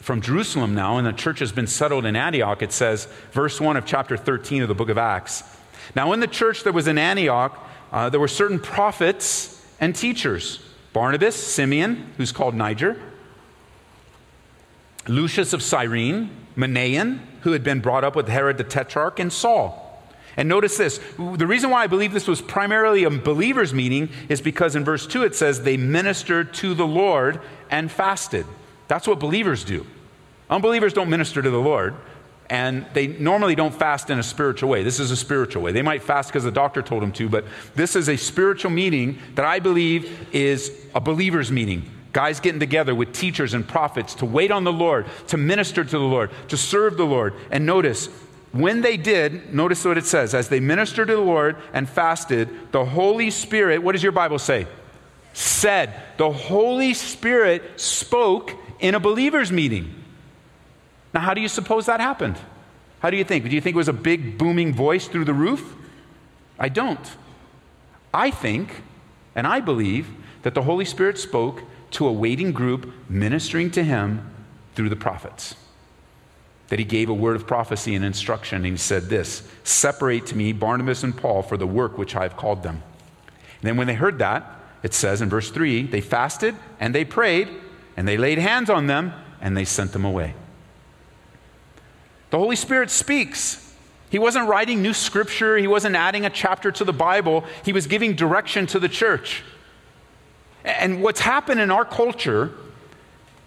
[0.00, 2.60] from Jerusalem now, and the church has been settled in Antioch.
[2.60, 5.44] It says, verse 1 of chapter 13 of the book of Acts.
[5.94, 7.58] Now, in the church that was in Antioch,
[7.90, 10.60] uh, there were certain prophets and teachers
[10.92, 13.00] Barnabas, Simeon, who's called Niger,
[15.08, 19.82] Lucius of Cyrene, Manaen, who had been brought up with Herod the Tetrarch, and Saul.
[20.36, 24.40] And notice this the reason why I believe this was primarily a believer's meeting is
[24.40, 27.40] because in verse 2 it says they ministered to the Lord
[27.70, 28.46] and fasted.
[28.88, 29.86] That's what believers do.
[30.48, 31.94] Unbelievers don't minister to the Lord,
[32.50, 34.82] and they normally don't fast in a spiritual way.
[34.82, 35.72] This is a spiritual way.
[35.72, 39.18] They might fast because the doctor told them to, but this is a spiritual meeting
[39.36, 41.90] that I believe is a believer's meeting.
[42.12, 45.90] Guys getting together with teachers and prophets to wait on the Lord, to minister to
[45.90, 47.32] the Lord, to serve the Lord.
[47.50, 48.08] And notice,
[48.52, 52.50] when they did, notice what it says as they ministered to the Lord and fasted,
[52.70, 54.66] the Holy Spirit, what does your Bible say?
[55.32, 55.94] Said.
[56.18, 60.01] The Holy Spirit spoke in a believer's meeting.
[61.14, 62.38] Now, how do you suppose that happened?
[63.00, 63.44] How do you think?
[63.44, 65.74] Do you think it was a big booming voice through the roof?
[66.58, 67.16] I don't.
[68.14, 68.82] I think
[69.34, 70.08] and I believe
[70.42, 74.30] that the Holy Spirit spoke to a waiting group ministering to him
[74.74, 75.56] through the prophets.
[76.68, 78.64] that he gave a word of prophecy and instruction.
[78.64, 82.22] And he said this Separate to me Barnabas and Paul for the work which I
[82.22, 82.82] have called them.
[83.26, 87.04] And then when they heard that, it says in verse 3 they fasted and they
[87.04, 87.48] prayed
[87.96, 90.34] and they laid hands on them and they sent them away.
[92.32, 93.74] The Holy Spirit speaks.
[94.08, 97.86] He wasn't writing new scripture, he wasn't adding a chapter to the Bible, he was
[97.86, 99.42] giving direction to the church.
[100.64, 102.52] And what's happened in our culture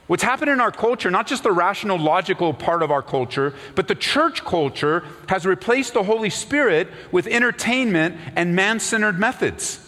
[0.07, 3.87] What's happened in our culture, not just the rational, logical part of our culture, but
[3.87, 9.84] the church culture has replaced the Holy Spirit with entertainment and man centered methods.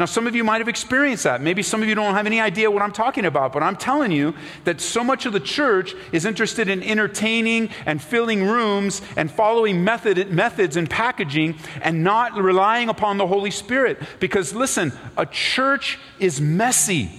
[0.00, 1.42] Now, some of you might have experienced that.
[1.42, 4.10] Maybe some of you don't have any idea what I'm talking about, but I'm telling
[4.10, 4.34] you
[4.64, 9.84] that so much of the church is interested in entertaining and filling rooms and following
[9.84, 14.00] method, methods and packaging and not relying upon the Holy Spirit.
[14.20, 17.10] Because listen, a church is messy.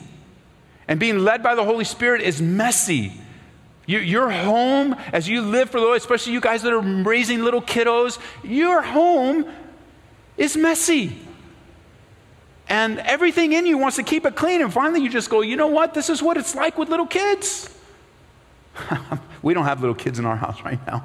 [0.87, 3.13] And being led by the Holy Spirit is messy.
[3.85, 7.61] Your home, as you live for the Lord, especially you guys that are raising little
[7.61, 9.45] kiddos, your home
[10.35, 11.27] is messy.
[12.71, 14.61] And everything in you wants to keep it clean.
[14.61, 15.93] And finally, you just go, you know what?
[15.93, 17.69] This is what it's like with little kids.
[19.41, 21.03] we don't have little kids in our house right now,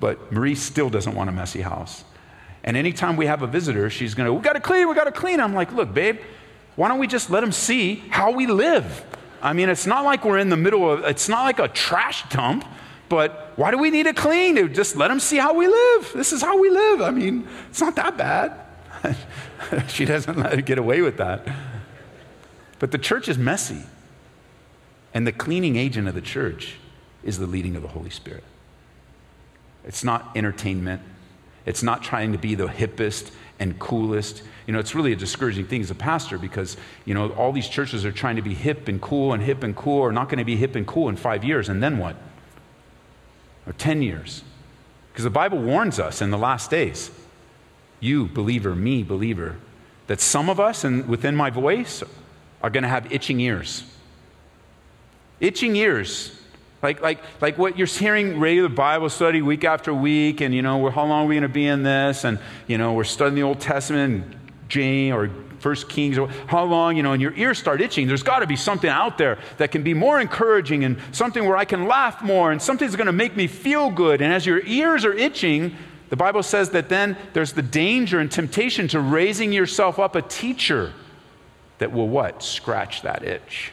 [0.00, 2.02] but Marie still doesn't want a messy house.
[2.64, 5.04] And anytime we have a visitor, she's going to, we got to clean, we got
[5.04, 5.38] to clean.
[5.38, 6.18] I'm like, look, babe,
[6.74, 9.04] why don't we just let them see how we live?
[9.40, 12.28] I mean, it's not like we're in the middle of, it's not like a trash
[12.28, 12.64] dump,
[13.08, 14.74] but why do we need to clean?
[14.74, 16.10] Just let them see how we live.
[16.12, 17.02] This is how we live.
[17.02, 18.63] I mean, it's not that bad.
[19.88, 21.46] she doesn't let her get away with that.
[22.78, 23.82] But the church is messy.
[25.12, 26.76] And the cleaning agent of the church
[27.22, 28.44] is the leading of the Holy Spirit.
[29.84, 31.02] It's not entertainment.
[31.66, 34.42] It's not trying to be the hippest and coolest.
[34.66, 37.68] You know, it's really a discouraging thing as a pastor because, you know, all these
[37.68, 40.38] churches are trying to be hip and cool and hip and cool are not going
[40.38, 41.68] to be hip and cool in five years.
[41.68, 42.16] And then what?
[43.66, 44.42] Or 10 years.
[45.12, 47.10] Because the Bible warns us in the last days,
[48.04, 49.56] you, believer, me, believer,
[50.06, 52.02] that some of us, and within my voice,
[52.62, 53.84] are going to have itching ears.
[55.40, 56.38] Itching ears
[56.84, 60.90] like, like, like what you're hearing regular Bible study week after week, and you know,
[60.90, 62.24] how long are we going to be in this?
[62.24, 64.36] And you know, we're studying the Old Testament, and
[64.68, 68.06] Jane or First Kings, or how long, you know, and your ears start itching.
[68.06, 71.56] There's got to be something out there that can be more encouraging and something where
[71.56, 74.20] I can laugh more and something that's going to make me feel good.
[74.20, 75.74] And as your ears are itching,
[76.14, 80.22] the Bible says that then there's the danger and temptation to raising yourself up a
[80.22, 80.92] teacher
[81.78, 82.40] that will what?
[82.40, 83.72] Scratch that itch.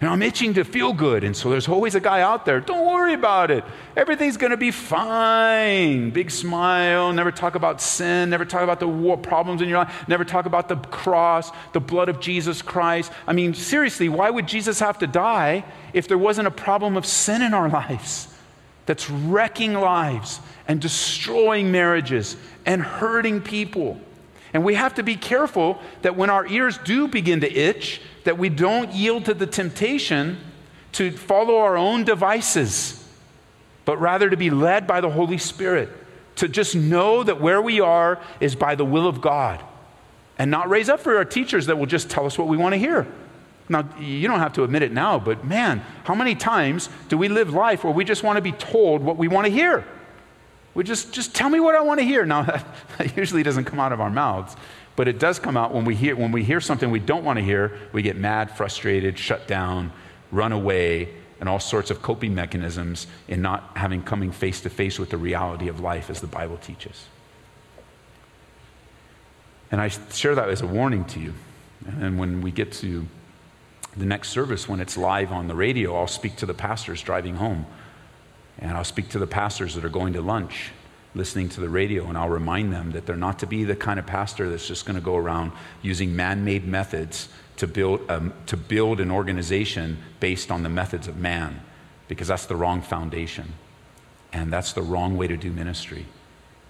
[0.00, 1.22] And I'm itching to feel good.
[1.22, 2.60] And so there's always a guy out there.
[2.60, 3.62] Don't worry about it.
[3.94, 6.08] Everything's going to be fine.
[6.12, 7.12] Big smile.
[7.12, 8.30] Never talk about sin.
[8.30, 10.08] Never talk about the war problems in your life.
[10.08, 13.12] Never talk about the cross, the blood of Jesus Christ.
[13.26, 17.04] I mean, seriously, why would Jesus have to die if there wasn't a problem of
[17.04, 18.28] sin in our lives
[18.86, 24.00] that's wrecking lives and destroying marriages and hurting people?
[24.52, 28.36] And we have to be careful that when our ears do begin to itch, that
[28.36, 30.38] we don't yield to the temptation
[30.92, 33.06] to follow our own devices,
[33.84, 35.88] but rather to be led by the Holy Spirit,
[36.36, 39.62] to just know that where we are is by the will of God,
[40.36, 42.72] and not raise up for our teachers that will just tell us what we want
[42.72, 43.06] to hear.
[43.70, 47.28] Now, you don't have to admit it now, but man, how many times do we
[47.28, 49.86] live life where we just want to be told what we want to hear?
[50.74, 52.26] We just, just tell me what I want to hear.
[52.30, 54.56] Now, that usually doesn't come out of our mouths,
[54.96, 57.38] but it does come out when we hear, when we hear something we don't want
[57.38, 59.92] to hear, we get mad, frustrated, shut down,
[60.32, 64.98] run away, and all sorts of coping mechanisms in not having coming face to face
[64.98, 67.06] with the reality of life as the Bible teaches.
[69.70, 71.34] And I share that as a warning to you.
[71.86, 73.06] And when we get to
[73.96, 77.36] the next service, when it's live on the radio, I'll speak to the pastors driving
[77.36, 77.66] home
[78.60, 80.70] and I'll speak to the pastors that are going to lunch,
[81.14, 83.98] listening to the radio, and I'll remind them that they're not to be the kind
[83.98, 88.32] of pastor that's just going to go around using man made methods to build, um,
[88.46, 91.60] to build an organization based on the methods of man,
[92.06, 93.54] because that's the wrong foundation.
[94.32, 96.06] And that's the wrong way to do ministry.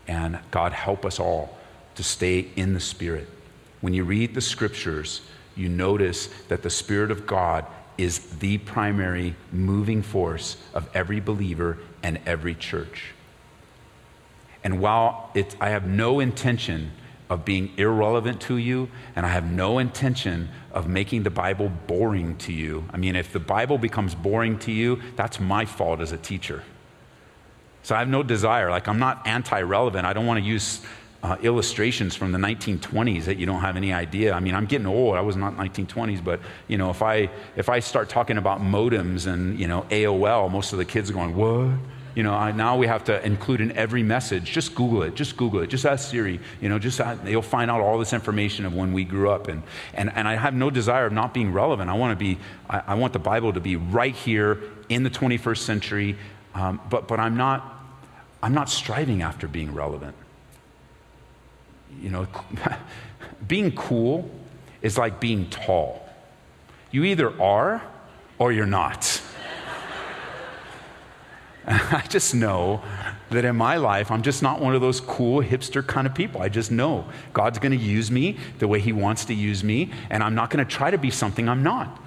[0.08, 1.58] And God help us all
[1.96, 3.28] to stay in the Spirit.
[3.80, 5.22] When you read the scriptures,
[5.56, 7.66] you notice that the Spirit of God
[7.98, 13.12] is the primary moving force of every believer and every church.
[14.64, 16.92] And while it, I have no intention
[17.28, 22.36] of being irrelevant to you, and I have no intention of making the Bible boring
[22.38, 26.10] to you, I mean, if the Bible becomes boring to you, that's my fault as
[26.10, 26.64] a teacher.
[27.82, 28.68] So I have no desire.
[28.70, 30.06] Like, I'm not anti relevant.
[30.06, 30.80] I don't want to use
[31.22, 34.32] uh, illustrations from the 1920s that you don't have any idea.
[34.32, 35.16] I mean, I'm getting old.
[35.16, 39.26] I was not 1920s, but you know, if I if I start talking about modems
[39.26, 41.78] and you know AOL, most of the kids are going, "What?"
[42.14, 44.50] You know, I, now we have to include in every message.
[44.50, 45.14] Just Google it.
[45.14, 45.68] Just Google it.
[45.68, 46.40] Just ask Siri.
[46.60, 49.46] You know, just ask, you'll find out all this information of when we grew up.
[49.46, 49.62] And,
[49.94, 51.88] and, and I have no desire of not being relevant.
[51.88, 54.58] I want to be, I, I want the Bible to be right here
[54.88, 56.18] in the 21st century.
[56.54, 57.80] Um, but, but I'm not,
[58.42, 60.16] I'm not striving after being relevant.
[62.00, 62.26] You know,
[63.48, 64.30] being cool
[64.82, 66.08] is like being tall.
[66.90, 67.82] You either are
[68.38, 69.22] or you're not.
[71.66, 72.82] I just know
[73.30, 76.42] that in my life, I'm just not one of those cool hipster kind of people.
[76.42, 79.90] I just know God's going to use me the way He wants to use me,
[80.08, 82.02] and I'm not going to try to be something I'm not.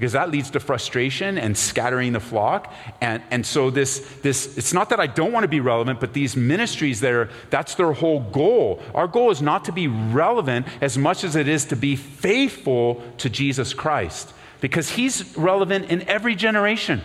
[0.00, 2.72] Because that leads to frustration and scattering the flock.
[3.02, 6.14] And, and so, this, this, it's not that I don't want to be relevant, but
[6.14, 8.80] these ministries, there, that's their whole goal.
[8.94, 13.02] Our goal is not to be relevant as much as it is to be faithful
[13.18, 14.32] to Jesus Christ,
[14.62, 17.02] because He's relevant in every generation.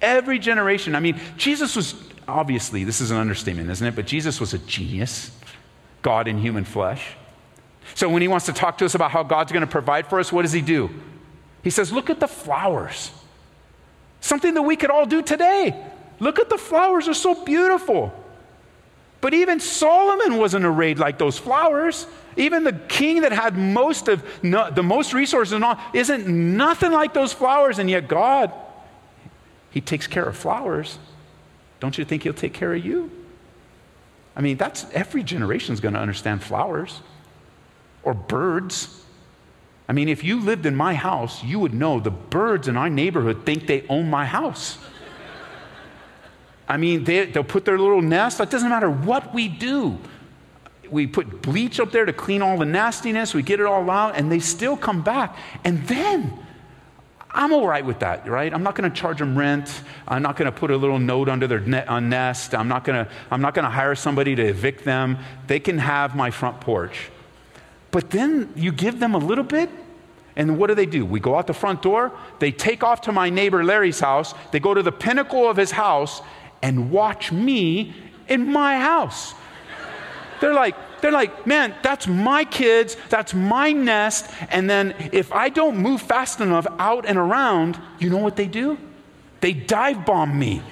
[0.00, 0.94] Every generation.
[0.94, 1.94] I mean, Jesus was,
[2.26, 3.94] obviously, this is an understatement, isn't it?
[3.94, 5.30] But Jesus was a genius,
[6.00, 7.16] God in human flesh.
[7.94, 10.18] So when he wants to talk to us about how God's going to provide for
[10.18, 10.88] us, what does he do?
[11.68, 13.10] He says, Look at the flowers.
[14.22, 15.78] Something that we could all do today.
[16.18, 18.10] Look at the flowers, they're so beautiful.
[19.20, 22.06] But even Solomon wasn't arrayed like those flowers.
[22.38, 26.90] Even the king that had most of no, the most resources and all isn't nothing
[26.90, 28.50] like those flowers, and yet God
[29.70, 30.98] he takes care of flowers.
[31.80, 33.10] Don't you think He'll take care of you?
[34.34, 37.02] I mean, that's every generation is going to understand flowers
[38.04, 38.97] or birds.
[39.88, 42.90] I mean, if you lived in my house, you would know the birds in our
[42.90, 44.76] neighborhood think they own my house.
[46.68, 48.38] I mean, they, they'll put their little nest.
[48.40, 49.98] It doesn't matter what we do.
[50.90, 53.32] We put bleach up there to clean all the nastiness.
[53.32, 55.36] We get it all out, and they still come back.
[55.64, 56.38] And then
[57.30, 58.52] I'm all right with that, right?
[58.52, 59.82] I'm not going to charge them rent.
[60.06, 62.54] I'm not going to put a little note under their on uh, nest.
[62.54, 65.18] I'm not going to I'm not going to hire somebody to evict them.
[65.46, 67.10] They can have my front porch.
[67.90, 69.70] But then you give them a little bit,
[70.36, 71.04] and what do they do?
[71.04, 72.12] We go out the front door.
[72.38, 74.34] They take off to my neighbor Larry's house.
[74.52, 76.20] They go to the pinnacle of his house
[76.62, 77.94] and watch me
[78.28, 79.34] in my house.
[80.40, 84.30] They're like, they're like, man, that's my kids, that's my nest.
[84.50, 88.46] And then if I don't move fast enough out and around, you know what they
[88.46, 88.78] do?
[89.40, 90.62] They dive bomb me.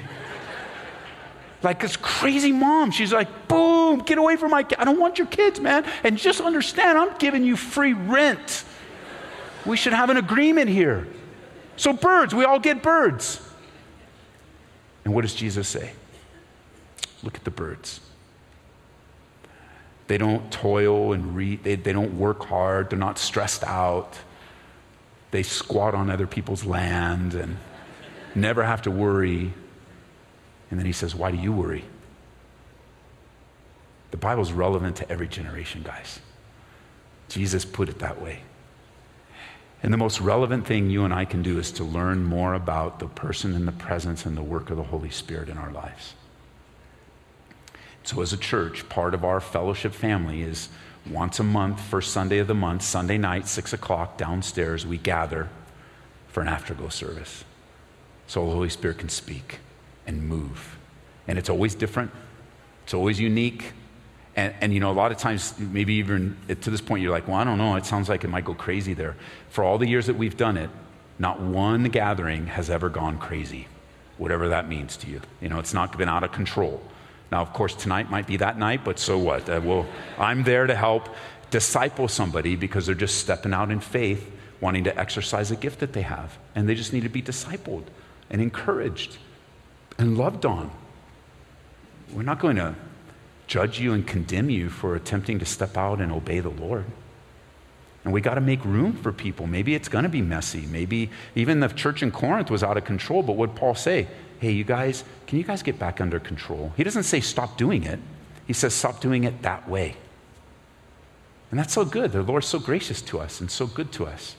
[1.66, 2.92] Like this crazy mom.
[2.92, 4.80] She's like, boom, get away from my kids.
[4.80, 5.84] I don't want your kids, man.
[6.04, 8.64] And just understand, I'm giving you free rent.
[9.66, 11.08] We should have an agreement here.
[11.76, 13.42] So, birds, we all get birds.
[15.04, 15.90] And what does Jesus say?
[17.24, 18.00] Look at the birds.
[20.06, 24.16] They don't toil and read, they, they don't work hard, they're not stressed out.
[25.32, 27.56] They squat on other people's land and
[28.36, 29.52] never have to worry.
[30.70, 31.84] And then he says, Why do you worry?
[34.10, 36.20] The Bible's relevant to every generation, guys.
[37.28, 38.40] Jesus put it that way.
[39.82, 42.98] And the most relevant thing you and I can do is to learn more about
[42.98, 46.14] the person and the presence and the work of the Holy Spirit in our lives.
[48.02, 50.68] So, as a church, part of our fellowship family is
[51.10, 55.48] once a month, first Sunday of the month, Sunday night, 6 o'clock, downstairs, we gather
[56.28, 57.44] for an afterglow service
[58.26, 59.60] so the Holy Spirit can speak
[60.06, 60.78] and move.
[61.28, 62.10] And it's always different,
[62.84, 63.72] it's always unique.
[64.36, 67.26] And, and, you know, a lot of times, maybe even to this point, you're like,
[67.26, 67.74] well, I don't know.
[67.76, 69.16] It sounds like it might go crazy there.
[69.48, 70.68] For all the years that we've done it,
[71.18, 73.66] not one gathering has ever gone crazy,
[74.18, 75.22] whatever that means to you.
[75.40, 76.82] You know, it's not been out of control.
[77.32, 79.48] Now, of course, tonight might be that night, but so what?
[79.48, 79.86] Uh, well,
[80.18, 81.08] I'm there to help
[81.50, 84.30] disciple somebody because they're just stepping out in faith,
[84.60, 86.38] wanting to exercise a gift that they have.
[86.54, 87.84] And they just need to be discipled
[88.30, 89.18] and encouraged
[89.98, 90.70] and loved on.
[92.12, 92.74] We're not going to
[93.46, 96.84] judge you and condemn you for attempting to step out and obey the Lord.
[98.04, 99.46] And we got to make room for people.
[99.46, 100.66] Maybe it's going to be messy.
[100.66, 104.06] Maybe even the church in Corinth was out of control, but what Paul say?
[104.38, 106.72] hey, you guys, can you guys get back under control?
[106.76, 107.98] He doesn't say stop doing it,
[108.46, 109.96] he says stop doing it that way.
[111.50, 112.12] And that's so good.
[112.12, 114.34] The Lord's so gracious to us and so good to us.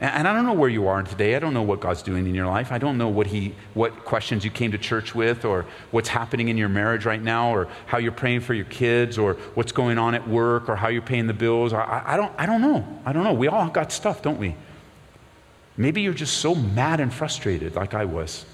[0.00, 1.34] And I don't know where you are today.
[1.34, 2.70] I don't know what God's doing in your life.
[2.70, 6.48] I don't know what, he, what questions you came to church with or what's happening
[6.48, 9.98] in your marriage right now or how you're praying for your kids or what's going
[9.98, 11.72] on at work or how you're paying the bills.
[11.72, 12.86] I, I, don't, I don't know.
[13.04, 13.32] I don't know.
[13.32, 14.54] We all got stuff, don't we?
[15.76, 18.46] Maybe you're just so mad and frustrated like I was.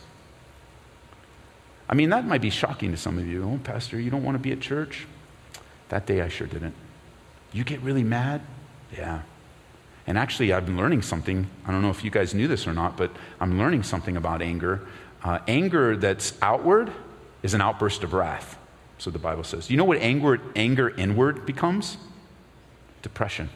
[1.90, 3.45] I mean, that might be shocking to some of you.
[3.45, 5.07] Oh, Pastor, you don't want to be at church?
[5.90, 6.74] That day I sure didn't.
[7.53, 8.40] You get really mad?
[8.97, 9.20] Yeah.
[10.07, 11.49] And actually, I've been learning something.
[11.67, 14.43] I don't know if you guys knew this or not, but I'm learning something about
[14.43, 14.87] anger.
[15.23, 16.93] Uh, anger that's outward
[17.43, 18.59] is an outburst of wrath.
[18.99, 19.71] So the Bible says.
[19.71, 21.97] You know what anger, anger inward becomes?
[23.03, 23.49] Depression.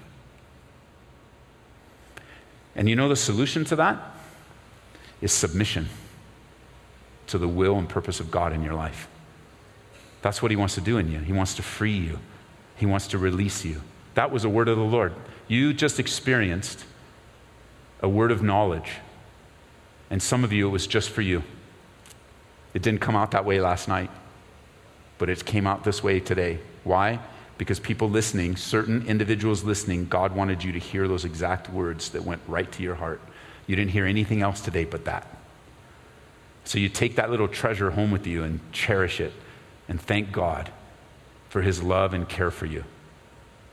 [2.74, 3.98] And you know the solution to that
[5.20, 5.88] is submission
[7.26, 9.08] to the will and purpose of God in your life.
[10.22, 11.20] That's what He wants to do in you.
[11.20, 12.18] He wants to free you,
[12.76, 13.82] He wants to release you.
[14.14, 15.14] That was a word of the Lord.
[15.48, 16.84] You just experienced
[18.00, 18.92] a word of knowledge.
[20.10, 21.42] And some of you, it was just for you.
[22.74, 24.10] It didn't come out that way last night,
[25.16, 26.58] but it came out this way today.
[26.84, 27.18] Why?
[27.56, 32.24] Because people listening, certain individuals listening, God wanted you to hear those exact words that
[32.24, 33.20] went right to your heart.
[33.66, 35.26] You didn't hear anything else today but that.
[36.64, 39.32] So you take that little treasure home with you and cherish it
[39.88, 40.70] and thank God
[41.48, 42.84] for his love and care for you.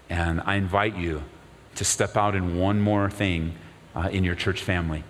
[0.10, 1.24] And I invite you
[1.76, 3.56] to step out in one more thing
[3.96, 5.04] uh, in your church family.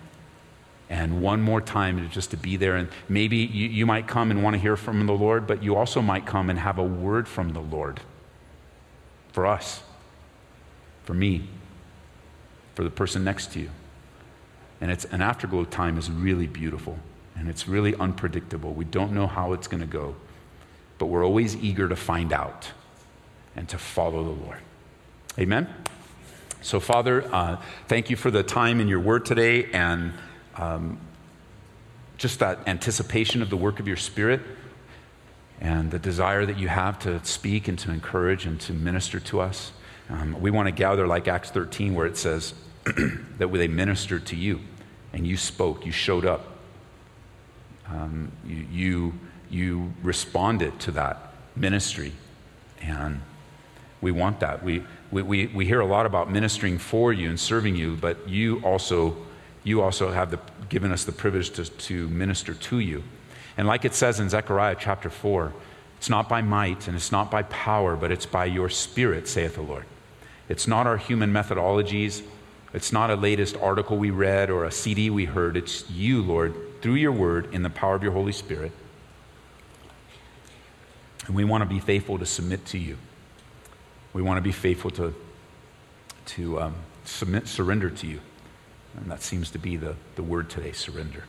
[0.88, 2.76] And one more time just to be there.
[2.76, 5.74] And maybe you, you might come and want to hear from the Lord, but you
[5.74, 8.00] also might come and have a word from the Lord
[9.32, 9.82] for us,
[11.04, 11.48] for me,
[12.74, 13.70] for the person next to you.
[14.80, 16.98] And it's an afterglow time is really beautiful
[17.34, 18.72] and it's really unpredictable.
[18.72, 20.14] We don't know how it's going to go,
[20.98, 22.70] but we're always eager to find out
[23.54, 24.58] and to follow the Lord.
[25.38, 25.68] Amen.
[26.66, 30.12] So, Father, uh, thank you for the time in your word today and
[30.56, 30.98] um,
[32.18, 34.40] just that anticipation of the work of your Spirit
[35.60, 39.40] and the desire that you have to speak and to encourage and to minister to
[39.40, 39.70] us.
[40.10, 42.52] Um, we want to gather like Acts 13, where it says
[43.38, 44.58] that they ministered to you
[45.12, 46.58] and you spoke, you showed up,
[47.88, 49.12] um, you, you,
[49.50, 52.12] you responded to that ministry.
[52.82, 53.20] And
[54.00, 54.64] we want that.
[54.64, 58.28] We, we, we, we hear a lot about ministering for you and serving you, but
[58.28, 59.16] you also,
[59.64, 63.02] you also have the, given us the privilege to, to minister to you.
[63.56, 65.52] And like it says in Zechariah chapter 4,
[65.96, 69.54] it's not by might and it's not by power, but it's by your spirit, saith
[69.54, 69.84] the Lord.
[70.48, 72.22] It's not our human methodologies.
[72.74, 75.56] It's not a latest article we read or a CD we heard.
[75.56, 78.72] It's you, Lord, through your word in the power of your Holy Spirit.
[81.26, 82.98] And we want to be faithful to submit to you.
[84.16, 85.14] We want to be faithful to,
[86.24, 88.20] to um, submit, surrender to you.
[88.96, 91.24] And that seems to be the, the word today surrender.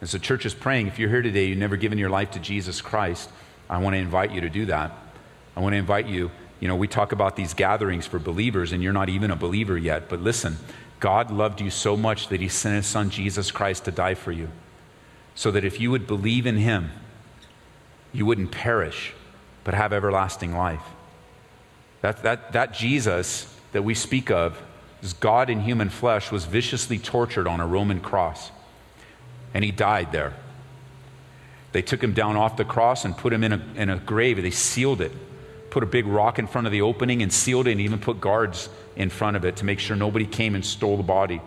[0.00, 2.38] As the church is praying, if you're here today, you've never given your life to
[2.38, 3.30] Jesus Christ,
[3.68, 4.92] I want to invite you to do that.
[5.56, 6.30] I want to invite you.
[6.60, 9.76] You know, we talk about these gatherings for believers, and you're not even a believer
[9.76, 10.08] yet.
[10.08, 10.56] But listen,
[11.00, 14.30] God loved you so much that he sent his son Jesus Christ to die for
[14.30, 14.50] you.
[15.34, 16.92] So that if you would believe in him,
[18.12, 19.14] you wouldn't perish,
[19.64, 20.84] but have everlasting life.
[22.02, 24.60] That, that, that Jesus that we speak of,
[25.02, 28.50] as God in human flesh, was viciously tortured on a Roman cross.
[29.54, 30.34] And he died there.
[31.72, 34.42] They took him down off the cross and put him in a, in a grave.
[34.42, 35.12] They sealed it,
[35.70, 38.20] put a big rock in front of the opening and sealed it, and even put
[38.20, 41.40] guards in front of it to make sure nobody came and stole the body.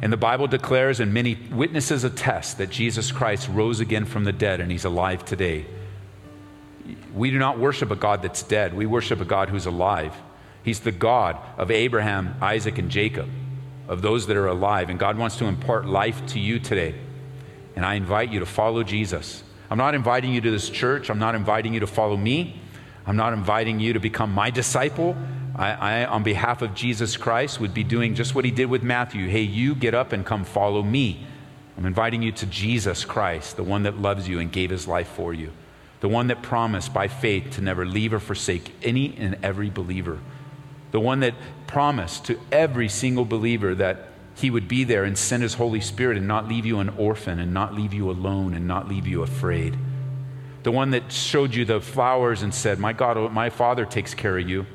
[0.00, 4.32] And the Bible declares, and many witnesses attest, that Jesus Christ rose again from the
[4.32, 5.66] dead and he's alive today.
[7.14, 8.74] We do not worship a God that's dead.
[8.74, 10.14] We worship a God who's alive.
[10.62, 13.28] He's the God of Abraham, Isaac, and Jacob,
[13.88, 14.88] of those that are alive.
[14.88, 16.94] And God wants to impart life to you today.
[17.76, 19.42] And I invite you to follow Jesus.
[19.70, 21.10] I'm not inviting you to this church.
[21.10, 22.60] I'm not inviting you to follow me.
[23.06, 25.16] I'm not inviting you to become my disciple.
[25.56, 28.82] I, I, on behalf of Jesus Christ, would be doing just what he did with
[28.82, 29.28] Matthew.
[29.28, 31.26] Hey, you get up and come follow me.
[31.76, 35.08] I'm inviting you to Jesus Christ, the one that loves you and gave his life
[35.08, 35.52] for you
[36.02, 40.18] the one that promised by faith to never leave or forsake any and every believer,
[40.90, 41.32] the one that
[41.68, 46.16] promised to every single believer that he would be there and send his Holy Spirit
[46.16, 49.22] and not leave you an orphan and not leave you alone and not leave you
[49.22, 49.78] afraid.
[50.64, 54.12] The one that showed you the flowers and said, My God, oh, my Father takes
[54.12, 54.66] care of you.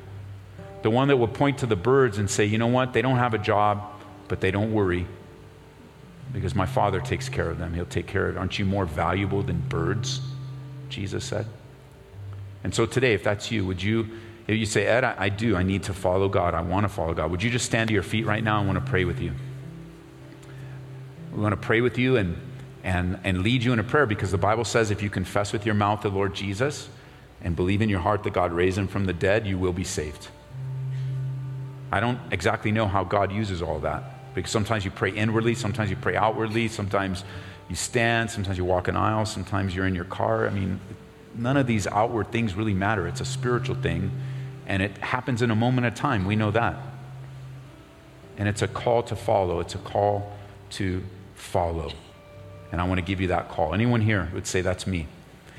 [0.82, 2.94] The one that will point to the birds and say, You know what?
[2.94, 3.84] They don't have a job,
[4.30, 5.06] but they don't worry
[6.32, 7.74] because my Father takes care of them.
[7.74, 8.40] He'll take care of it.
[8.40, 10.22] Aren't you more valuable than birds?
[10.90, 11.46] Jesus said.
[12.64, 14.10] And so today, if that's you, would you,
[14.48, 16.90] if you say, Ed, I, I do, I need to follow God, I want to
[16.90, 18.62] follow God, would you just stand to your feet right now?
[18.62, 19.34] I want to pray with you.
[21.34, 22.38] We want to pray with you and,
[22.84, 25.66] and, and lead you in a prayer because the Bible says if you confess with
[25.66, 26.90] your mouth the Lord Jesus
[27.42, 29.84] and believe in your heart that God raised him from the dead, you will be
[29.84, 30.30] saved.
[31.92, 35.90] I don't exactly know how God uses all that because sometimes you pray inwardly, sometimes
[35.90, 37.24] you pray outwardly, sometimes
[37.70, 40.48] you stand, sometimes you walk an aisle, sometimes you're in your car.
[40.48, 40.80] I mean,
[41.36, 43.08] none of these outward things really matter.
[43.08, 44.12] It's a spiritual thing,
[44.66, 46.26] and it happens in a moment of time.
[46.26, 46.76] We know that.
[48.38, 50.32] And it's a call to follow, it's a call
[50.72, 51.04] to
[51.36, 51.92] follow.
[52.72, 53.74] And I want to give you that call.
[53.74, 55.08] Anyone here would say, That's me.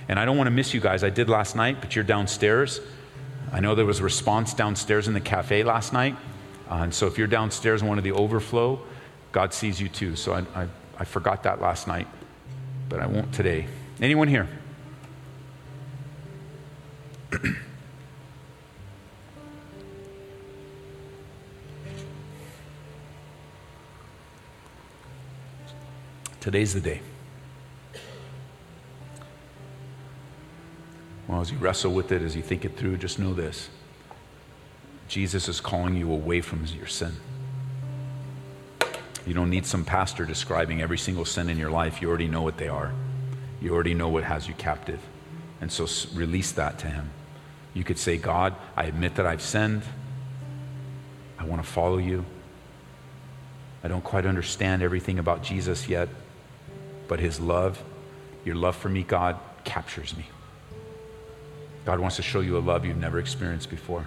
[0.09, 1.05] And I don't want to miss you guys.
[1.05, 2.81] I did last night, but you're downstairs.
[3.53, 6.17] I know there was a response downstairs in the cafe last night.
[6.71, 8.81] Uh, and so if you're downstairs in one of the overflow,
[9.33, 10.17] God sees you too.
[10.17, 10.69] So I, I,
[10.99, 12.09] I forgot that last night,
[12.89, 13.67] but I won't today.
[14.01, 14.49] Anyone here?
[26.41, 27.01] Today's the day.
[31.29, 33.69] Well, as you wrestle with it, as you think it through, just know this
[35.09, 37.13] Jesus is calling you away from your sin.
[39.29, 42.01] You don't need some pastor describing every single sin in your life.
[42.01, 42.95] You already know what they are,
[43.61, 45.01] you already know what has you captive.
[45.61, 47.11] And so release that to Him.
[47.75, 49.83] You could say, God, I admit that I've sinned.
[51.39, 52.25] I want to follow you.
[53.85, 56.09] I don't quite understand everything about Jesus yet,
[57.07, 57.85] but His love,
[58.47, 60.25] your love for me, God, captures me.
[61.85, 64.07] God wants to show you a love you've never experienced before.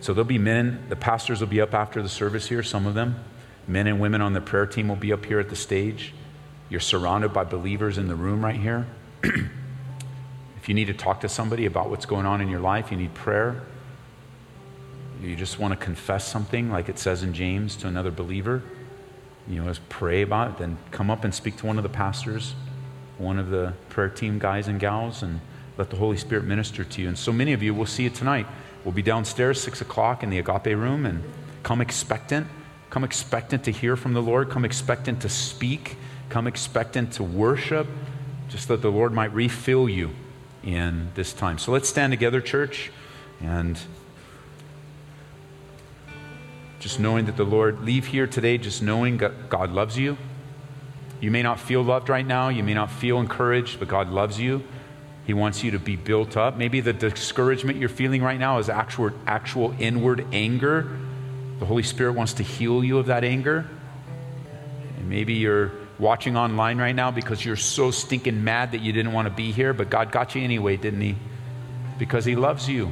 [0.00, 2.94] So there'll be men, the pastors will be up after the service here, some of
[2.94, 3.22] them.
[3.66, 6.12] Men and women on the prayer team will be up here at the stage.
[6.68, 8.86] You're surrounded by believers in the room right here.
[9.22, 12.96] if you need to talk to somebody about what's going on in your life, you
[12.96, 13.62] need prayer,
[15.20, 18.62] you just want to confess something, like it says in James, to another believer,
[19.48, 21.88] you know, just pray about it, then come up and speak to one of the
[21.88, 22.54] pastors,
[23.18, 25.40] one of the prayer team guys and gals, and
[25.78, 27.08] let the Holy Spirit minister to you.
[27.08, 28.46] And so many of you will see you tonight.
[28.84, 31.22] We'll be downstairs, 6 o'clock, in the agape room, and
[31.62, 32.46] come expectant.
[32.92, 34.50] Come expectant to hear from the Lord.
[34.50, 35.96] Come expectant to speak.
[36.28, 37.86] Come expectant to worship,
[38.50, 40.10] just that the Lord might refill you
[40.62, 41.56] in this time.
[41.56, 42.92] So let's stand together, church,
[43.40, 43.80] and
[46.80, 50.18] just knowing that the Lord, leave here today just knowing God loves you.
[51.18, 54.38] You may not feel loved right now, you may not feel encouraged, but God loves
[54.38, 54.62] you.
[55.24, 56.58] He wants you to be built up.
[56.58, 60.98] Maybe the discouragement you're feeling right now is actual, actual inward anger.
[61.62, 63.64] The Holy Spirit wants to heal you of that anger.
[64.98, 69.12] And maybe you're watching online right now because you're so stinking mad that you didn't
[69.12, 71.14] want to be here, but God got you anyway, didn't He?
[72.00, 72.90] Because He loves you.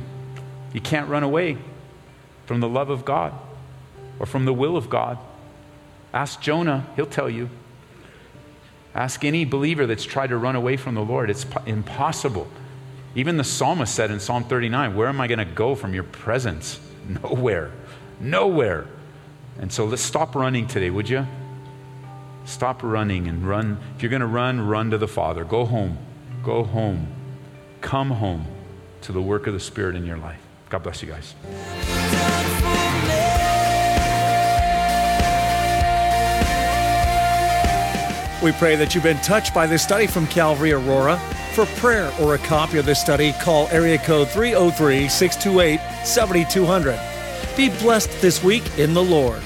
[0.73, 1.59] You can't run away
[2.47, 3.35] from the love of God
[4.21, 5.19] or from the will of God.
[6.15, 7.51] Ask Jonah, he'll tell you.
[8.95, 11.29] Ask any believer that's tried to run away from the Lord.
[11.29, 12.47] It's impossible.
[13.17, 16.05] Even the psalmist said in Psalm 39, Where am I going to go from your
[16.05, 16.79] presence?
[17.25, 17.73] Nowhere.
[18.21, 18.87] Nowhere.
[19.59, 21.27] And so let's stop running today, would you?
[22.45, 23.79] Stop running and run.
[23.97, 25.45] If you're going to run, run to the Father.
[25.45, 25.99] Go home.
[26.43, 27.09] Go home.
[27.81, 28.47] Come home
[29.03, 30.41] to the work of the Spirit in your life.
[30.69, 31.35] God bless you guys.
[38.43, 41.19] We pray that you've been touched by this study from Calvary Aurora.
[41.53, 47.10] For prayer or a copy of this study, call area code 303 628 7200.
[47.57, 49.43] Be blessed this week in the Lord.